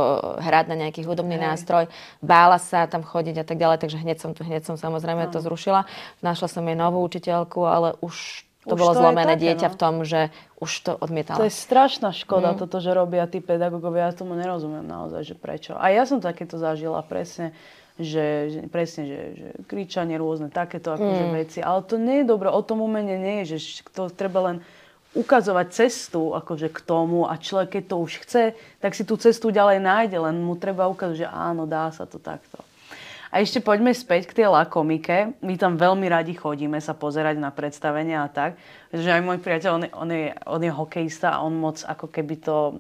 hrať 0.43 0.65
na 0.67 0.75
nejaký 0.75 1.07
hudobný 1.07 1.39
Hej. 1.39 1.43
nástroj. 1.47 1.83
Bála 2.19 2.59
sa 2.59 2.85
tam 2.91 3.07
chodiť 3.07 3.39
a 3.39 3.45
tak 3.47 3.57
ďalej, 3.57 3.79
takže 3.79 3.97
hneď 4.03 4.17
som, 4.19 4.35
hneď 4.35 4.67
som 4.67 4.75
samozrejme 4.75 5.25
no. 5.25 5.31
to 5.31 5.39
zrušila. 5.39 5.87
Našla 6.19 6.47
som 6.51 6.63
jej 6.67 6.75
novú 6.75 6.99
učiteľku, 7.07 7.63
ale 7.63 7.95
už 8.03 8.43
to 8.63 8.75
už 8.75 8.79
bolo 8.79 8.93
to 8.95 8.99
zlomené 9.03 9.35
také, 9.35 9.43
dieťa 9.43 9.67
no. 9.67 9.73
v 9.75 9.77
tom, 9.79 9.95
že 10.07 10.21
už 10.59 10.71
to 10.87 10.91
odmietala. 10.95 11.39
To 11.39 11.47
je 11.47 11.55
strašná 11.55 12.15
škoda, 12.15 12.55
mm. 12.55 12.57
toto, 12.63 12.79
že 12.79 12.95
robia 12.95 13.27
tí 13.27 13.43
pedagógovia. 13.43 14.07
Ja 14.07 14.15
tomu 14.15 14.39
nerozumiem 14.39 14.87
naozaj, 14.87 15.21
že 15.27 15.35
prečo. 15.35 15.75
A 15.75 15.91
ja 15.91 16.07
som 16.07 16.23
takéto 16.23 16.55
zažila 16.55 17.03
presne, 17.03 17.51
že, 17.99 18.55
že 18.55 18.59
presne, 18.71 19.03
že, 19.03 19.19
že 19.35 19.47
kričanie 19.67 20.15
rôzne, 20.15 20.47
takéto 20.47 20.95
akože 20.95 21.25
mm. 21.27 21.33
veci. 21.35 21.59
Ale 21.59 21.83
to 21.83 21.99
nie 21.99 22.23
je 22.23 22.25
dobré. 22.31 22.47
O 22.47 22.63
tom 22.63 22.79
umenie 22.79 23.19
nie 23.19 23.35
je, 23.43 23.59
že 23.59 23.83
to 23.91 24.07
treba 24.07 24.39
len 24.47 24.57
ukazovať 25.13 25.67
cestu 25.69 26.33
akože 26.33 26.73
k 26.73 26.79
tomu 26.81 27.29
a 27.29 27.37
človek, 27.37 27.79
keď 27.79 27.83
to 27.85 27.95
už 28.01 28.13
chce, 28.25 28.43
tak 28.81 28.97
si 28.97 29.05
tú 29.05 29.13
cestu 29.17 29.53
ďalej 29.53 29.77
nájde, 29.81 30.17
len 30.17 30.41
mu 30.41 30.57
treba 30.57 30.89
ukázať, 30.89 31.25
že 31.25 31.27
áno, 31.29 31.69
dá 31.69 31.93
sa 31.93 32.09
to 32.09 32.17
takto. 32.17 32.61
A 33.33 33.41
ešte 33.41 33.65
poďme 33.65 33.89
späť 33.97 34.29
k 34.29 34.45
tej 34.45 34.53
lakomike. 34.53 35.33
My 35.41 35.57
tam 35.57 35.73
veľmi 35.73 36.05
radi 36.05 36.37
chodíme 36.37 36.77
sa 36.77 36.93
pozerať 36.93 37.41
na 37.41 37.49
predstavenia 37.49 38.21
a 38.21 38.29
tak. 38.29 38.61
Pretože 38.93 39.09
aj 39.09 39.21
môj 39.25 39.41
priateľ, 39.41 39.71
on 39.73 39.81
je, 39.81 39.89
on 39.89 40.09
je, 40.13 40.25
on 40.45 40.61
je 40.61 40.69
hokejista 40.69 41.33
a 41.33 41.41
on 41.41 41.57
moc 41.57 41.81
ako 41.81 42.13
keby 42.13 42.37
to 42.37 42.77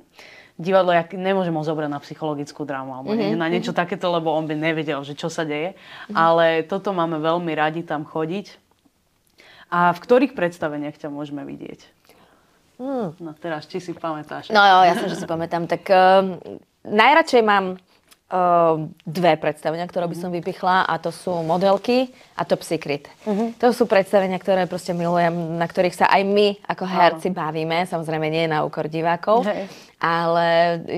divadlo, 0.53 0.93
jak 0.93 1.17
nemôžem 1.17 1.57
ho 1.57 1.65
zobrať 1.65 1.89
na 1.89 1.97
psychologickú 1.97 2.69
drámu 2.69 2.93
alebo 2.93 3.17
mm-hmm. 3.17 3.33
na 3.33 3.49
niečo 3.49 3.73
takéto, 3.73 4.13
lebo 4.13 4.29
on 4.29 4.45
by 4.45 4.53
nevedel, 4.53 5.01
že 5.01 5.17
čo 5.17 5.25
sa 5.25 5.41
deje. 5.41 5.73
Mm-hmm. 5.73 6.13
Ale 6.13 6.45
toto 6.69 6.93
máme 6.93 7.17
veľmi 7.17 7.49
radi 7.57 7.81
tam 7.81 8.05
chodiť. 8.05 8.61
A 9.73 9.89
v 9.89 9.99
ktorých 10.05 10.37
predstaveniach 10.37 11.01
ťa 11.01 11.09
môžeme 11.09 11.41
vidieť? 11.49 12.02
Mm. 12.83 13.07
No 13.23 13.31
teraz, 13.39 13.63
či 13.71 13.79
si 13.79 13.95
pamätáš? 13.95 14.51
No 14.51 14.59
jo, 14.59 14.77
jasne, 14.83 15.07
že 15.07 15.15
si 15.15 15.23
pamätám. 15.23 15.71
Tak 15.71 15.87
uh, 15.87 16.35
najradšej 16.83 17.39
mám 17.39 17.79
uh, 17.79 18.91
dve 19.07 19.39
predstavenia, 19.39 19.87
ktoré 19.87 20.11
by 20.11 20.17
som 20.19 20.29
mhm. 20.35 20.43
vypichla 20.43 20.83
a 20.83 20.99
to 20.99 21.15
sú 21.15 21.31
modelky 21.47 22.11
a 22.35 22.43
to 22.43 22.59
Secret. 22.59 23.07
Uh-huh. 23.23 23.55
To 23.63 23.71
sú 23.71 23.87
predstavenia, 23.87 24.35
ktoré 24.35 24.67
proste 24.67 24.91
milujem, 24.91 25.55
na 25.55 25.63
ktorých 25.63 25.95
sa 25.95 26.11
aj 26.11 26.21
my 26.27 26.59
ako 26.67 26.83
herci 26.83 27.31
uh-huh. 27.31 27.39
bavíme. 27.39 27.87
Samozrejme 27.87 28.27
nie 28.27 28.51
na 28.51 28.67
úkor 28.67 28.91
divákov. 28.91 29.47
Hey. 29.47 29.71
Ale 30.03 30.47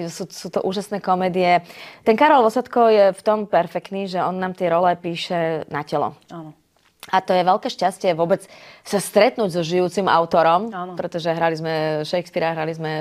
sú, 0.10 0.26
sú 0.26 0.50
to 0.50 0.66
úžasné 0.66 0.98
komédie. 0.98 1.62
Ten 2.02 2.18
Karol 2.18 2.42
Vosadko 2.42 2.90
je 2.90 3.14
v 3.14 3.22
tom 3.22 3.46
perfektný, 3.46 4.10
že 4.10 4.18
on 4.18 4.42
nám 4.42 4.58
tie 4.58 4.66
role 4.66 4.98
píše 4.98 5.70
na 5.70 5.86
telo. 5.86 6.18
Uh-huh. 6.34 6.65
A 7.14 7.22
to 7.22 7.38
je 7.38 7.46
veľké 7.46 7.70
šťastie 7.70 8.18
vôbec 8.18 8.42
sa 8.82 8.98
stretnúť 8.98 9.54
so 9.54 9.62
žijúcim 9.62 10.10
autorom, 10.10 10.74
Áno. 10.74 10.98
pretože 10.98 11.30
hrali 11.30 11.54
sme 11.54 12.02
Shakespearea, 12.02 12.58
hrali 12.58 12.74
sme 12.74 12.92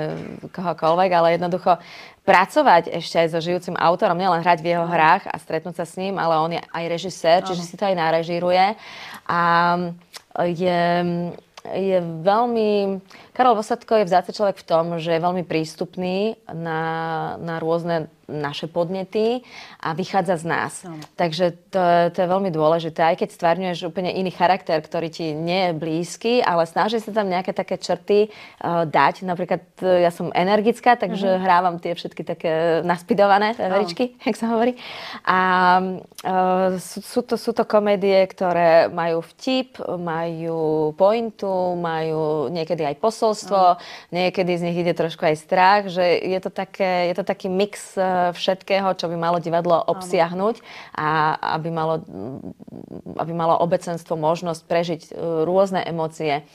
kohokoľvek, 0.53 1.09
ale 1.09 1.41
jednoducho 1.41 1.81
pracovať 2.21 2.93
ešte 2.93 3.25
aj 3.25 3.27
so 3.33 3.39
žijúcim 3.41 3.73
autorom, 3.77 4.17
nielen 4.17 4.45
hrať 4.45 4.61
v 4.61 4.77
jeho 4.77 4.85
hrách 4.85 5.25
a 5.25 5.35
stretnúť 5.41 5.81
sa 5.81 5.85
s 5.89 5.97
ním, 5.97 6.21
ale 6.21 6.37
on 6.37 6.51
je 6.53 6.61
aj 6.61 6.85
režisér, 6.85 7.39
Áno. 7.41 7.47
čiže 7.49 7.65
si 7.65 7.75
to 7.77 7.85
aj 7.85 7.97
narežíruje. 7.97 8.77
A 9.25 9.41
je, 10.45 10.81
je 11.73 11.97
veľmi... 12.21 13.01
Karol 13.35 13.59
Vosadko 13.59 13.99
je 13.99 14.07
vzácný 14.07 14.31
človek 14.31 14.57
v 14.63 14.67
tom, 14.67 14.85
že 14.95 15.11
je 15.11 15.19
veľmi 15.19 15.43
prístupný 15.43 16.39
na, 16.47 17.35
na 17.35 17.59
rôzne 17.59 18.07
naše 18.25 18.65
podnety 18.65 19.45
a 19.81 19.93
vychádza 19.93 20.41
z 20.41 20.45
nás. 20.45 20.73
No. 20.81 20.97
Takže 21.13 21.53
to, 21.69 21.81
to 22.13 22.17
je 22.25 22.27
veľmi 22.27 22.49
dôležité. 22.49 23.01
Aj 23.05 23.17
keď 23.17 23.29
stvárňuješ 23.31 23.85
úplne 23.89 24.09
iný 24.09 24.33
charakter, 24.33 24.81
ktorý 24.81 25.13
ti 25.13 25.33
nie 25.33 25.69
je 25.69 25.73
blízky, 25.77 26.33
ale 26.41 26.65
snaží 26.65 26.97
sa 26.97 27.13
tam 27.13 27.29
nejaké 27.29 27.53
také 27.53 27.77
črty 27.77 28.29
uh, 28.29 28.85
dať. 28.89 29.25
Napríklad 29.25 29.61
uh, 29.81 30.01
ja 30.01 30.09
som 30.09 30.33
energická, 30.33 30.97
takže 30.97 31.37
mm-hmm. 31.37 31.45
hrávam 31.45 31.75
tie 31.77 31.93
všetky 31.93 32.25
také 32.25 32.81
naspidované 32.81 33.53
veveričky, 33.53 34.17
no. 34.17 34.21
jak 34.27 34.37
sa 34.37 34.47
hovorí. 34.49 34.73
A 35.25 35.39
uh, 36.25 36.81
sú, 36.81 36.99
sú, 37.05 37.21
to, 37.21 37.37
sú 37.37 37.53
to 37.53 37.63
komédie, 37.65 38.25
ktoré 38.25 38.89
majú 38.89 39.21
vtip, 39.21 39.77
majú 39.85 40.91
pointu, 40.97 41.77
majú 41.77 42.49
niekedy 42.49 42.89
aj 42.89 42.95
posolstvo, 43.25 43.57
no. 43.57 43.81
niekedy 44.13 44.51
z 44.53 44.65
nich 44.69 44.77
ide 44.77 44.93
trošku 44.93 45.25
aj 45.25 45.35
strach, 45.41 45.81
že 45.89 46.05
je 46.21 46.37
to, 46.37 46.53
také, 46.53 47.09
je 47.09 47.15
to 47.17 47.25
taký 47.25 47.49
mix 47.49 47.97
uh, 47.97 48.29
všetkého, 48.37 48.93
čo 48.93 49.09
by 49.09 49.17
malo 49.17 49.41
divadlo 49.41 49.81
obsiahnuť 49.81 50.61
a 50.93 51.33
aby 51.57 51.69
malo, 51.73 52.05
aby 53.17 53.33
malo 53.33 53.57
obecenstvo 53.57 54.13
možnosť 54.15 54.61
prežiť 54.67 55.01
e, 55.09 55.11
rôzne 55.43 55.81
emócie. 55.83 56.45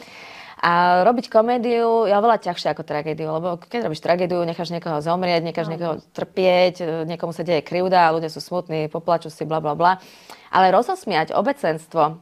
A 0.60 1.00
robiť 1.08 1.32
komédiu 1.32 2.04
je 2.04 2.12
oveľa 2.12 2.44
ťažšie 2.44 2.76
ako 2.76 2.84
tragédiu, 2.84 3.32
lebo 3.32 3.56
keď 3.56 3.88
robíš 3.88 4.04
tragédiu, 4.04 4.44
necháš 4.44 4.68
niekoho 4.68 5.00
zomrieť, 5.00 5.40
necháš 5.40 5.68
no. 5.68 5.72
niekoho 5.72 5.94
trpieť, 6.12 6.74
e, 6.80 6.84
niekomu 7.08 7.32
sa 7.32 7.42
deje 7.42 7.64
krivda, 7.64 8.12
ľudia 8.12 8.28
sú 8.28 8.44
smutní, 8.44 8.92
poplačú 8.92 9.32
si, 9.32 9.48
bla 9.48 9.58
bla 9.58 9.72
bla. 9.72 9.98
Ale 10.52 10.72
rozosmiať 10.72 11.32
obecenstvo, 11.32 12.20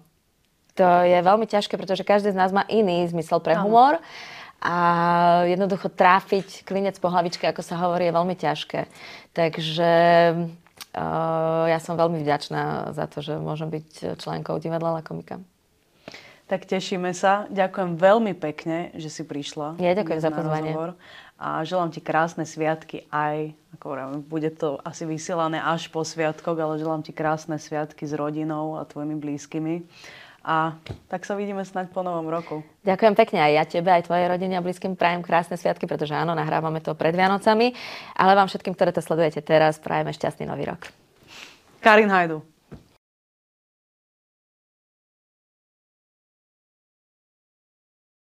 to 0.78 0.86
je 1.02 1.18
veľmi 1.18 1.50
ťažké, 1.50 1.74
pretože 1.74 2.06
každý 2.06 2.30
z 2.30 2.38
nás 2.38 2.54
má 2.54 2.62
iný 2.70 3.10
zmysel 3.10 3.42
pre 3.42 3.58
humor. 3.58 3.98
No 3.98 4.36
a 4.58 4.76
jednoducho 5.46 5.86
tráfiť 5.86 6.66
klinec 6.66 6.98
po 6.98 7.08
hlavičke, 7.08 7.46
ako 7.46 7.62
sa 7.62 7.78
hovorí, 7.78 8.10
je 8.10 8.16
veľmi 8.18 8.34
ťažké. 8.34 8.90
Takže 9.30 9.92
uh, 10.98 11.64
ja 11.70 11.78
som 11.78 11.94
veľmi 11.94 12.18
vďačná 12.18 12.90
za 12.90 13.06
to, 13.06 13.22
že 13.22 13.38
môžem 13.38 13.70
byť 13.70 14.18
členkou 14.18 14.58
divadla 14.58 14.98
La 14.98 15.02
Komika. 15.06 15.38
Tak 16.48 16.64
tešíme 16.64 17.12
sa. 17.12 17.44
Ďakujem 17.52 18.00
veľmi 18.00 18.32
pekne, 18.32 18.88
že 18.96 19.12
si 19.12 19.22
prišla. 19.22 19.76
Ja 19.78 19.92
ďakujem 19.92 20.20
za 20.24 20.32
pozvanie. 20.32 20.72
A 21.38 21.62
želám 21.62 21.94
ti 21.94 22.02
krásne 22.02 22.42
sviatky 22.42 23.06
aj, 23.14 23.54
ako 23.78 23.84
hovorím, 23.86 24.26
bude 24.26 24.50
to 24.50 24.80
asi 24.82 25.06
vysielané 25.06 25.62
až 25.62 25.86
po 25.92 26.02
sviatkoch, 26.02 26.58
ale 26.58 26.82
želám 26.82 27.06
ti 27.06 27.14
krásne 27.14 27.62
sviatky 27.62 28.08
s 28.08 28.16
rodinou 28.16 28.74
a 28.74 28.82
tvojimi 28.82 29.14
blízkymi. 29.22 29.86
A 30.48 30.80
tak 31.12 31.28
sa 31.28 31.36
vidíme 31.36 31.60
snáď 31.60 31.92
po 31.92 32.00
novom 32.00 32.24
roku. 32.24 32.64
Ďakujem 32.80 33.12
pekne 33.12 33.44
aj 33.44 33.52
ja 33.52 33.64
tebe, 33.68 33.92
aj 33.92 34.08
tvojej 34.08 34.32
rodine 34.32 34.56
a 34.56 34.64
blízkym 34.64 34.96
prajem 34.96 35.20
krásne 35.20 35.60
sviatky, 35.60 35.84
pretože 35.84 36.16
áno, 36.16 36.32
nahrávame 36.32 36.80
to 36.80 36.96
pred 36.96 37.12
Vianocami, 37.12 37.76
ale 38.16 38.32
vám 38.32 38.48
všetkým, 38.48 38.72
ktoré 38.72 38.96
to 38.96 39.04
sledujete 39.04 39.44
teraz, 39.44 39.76
prajeme 39.76 40.08
šťastný 40.08 40.48
nový 40.48 40.72
rok. 40.72 40.88
Karin 41.84 42.08
Hajdu. 42.08 42.40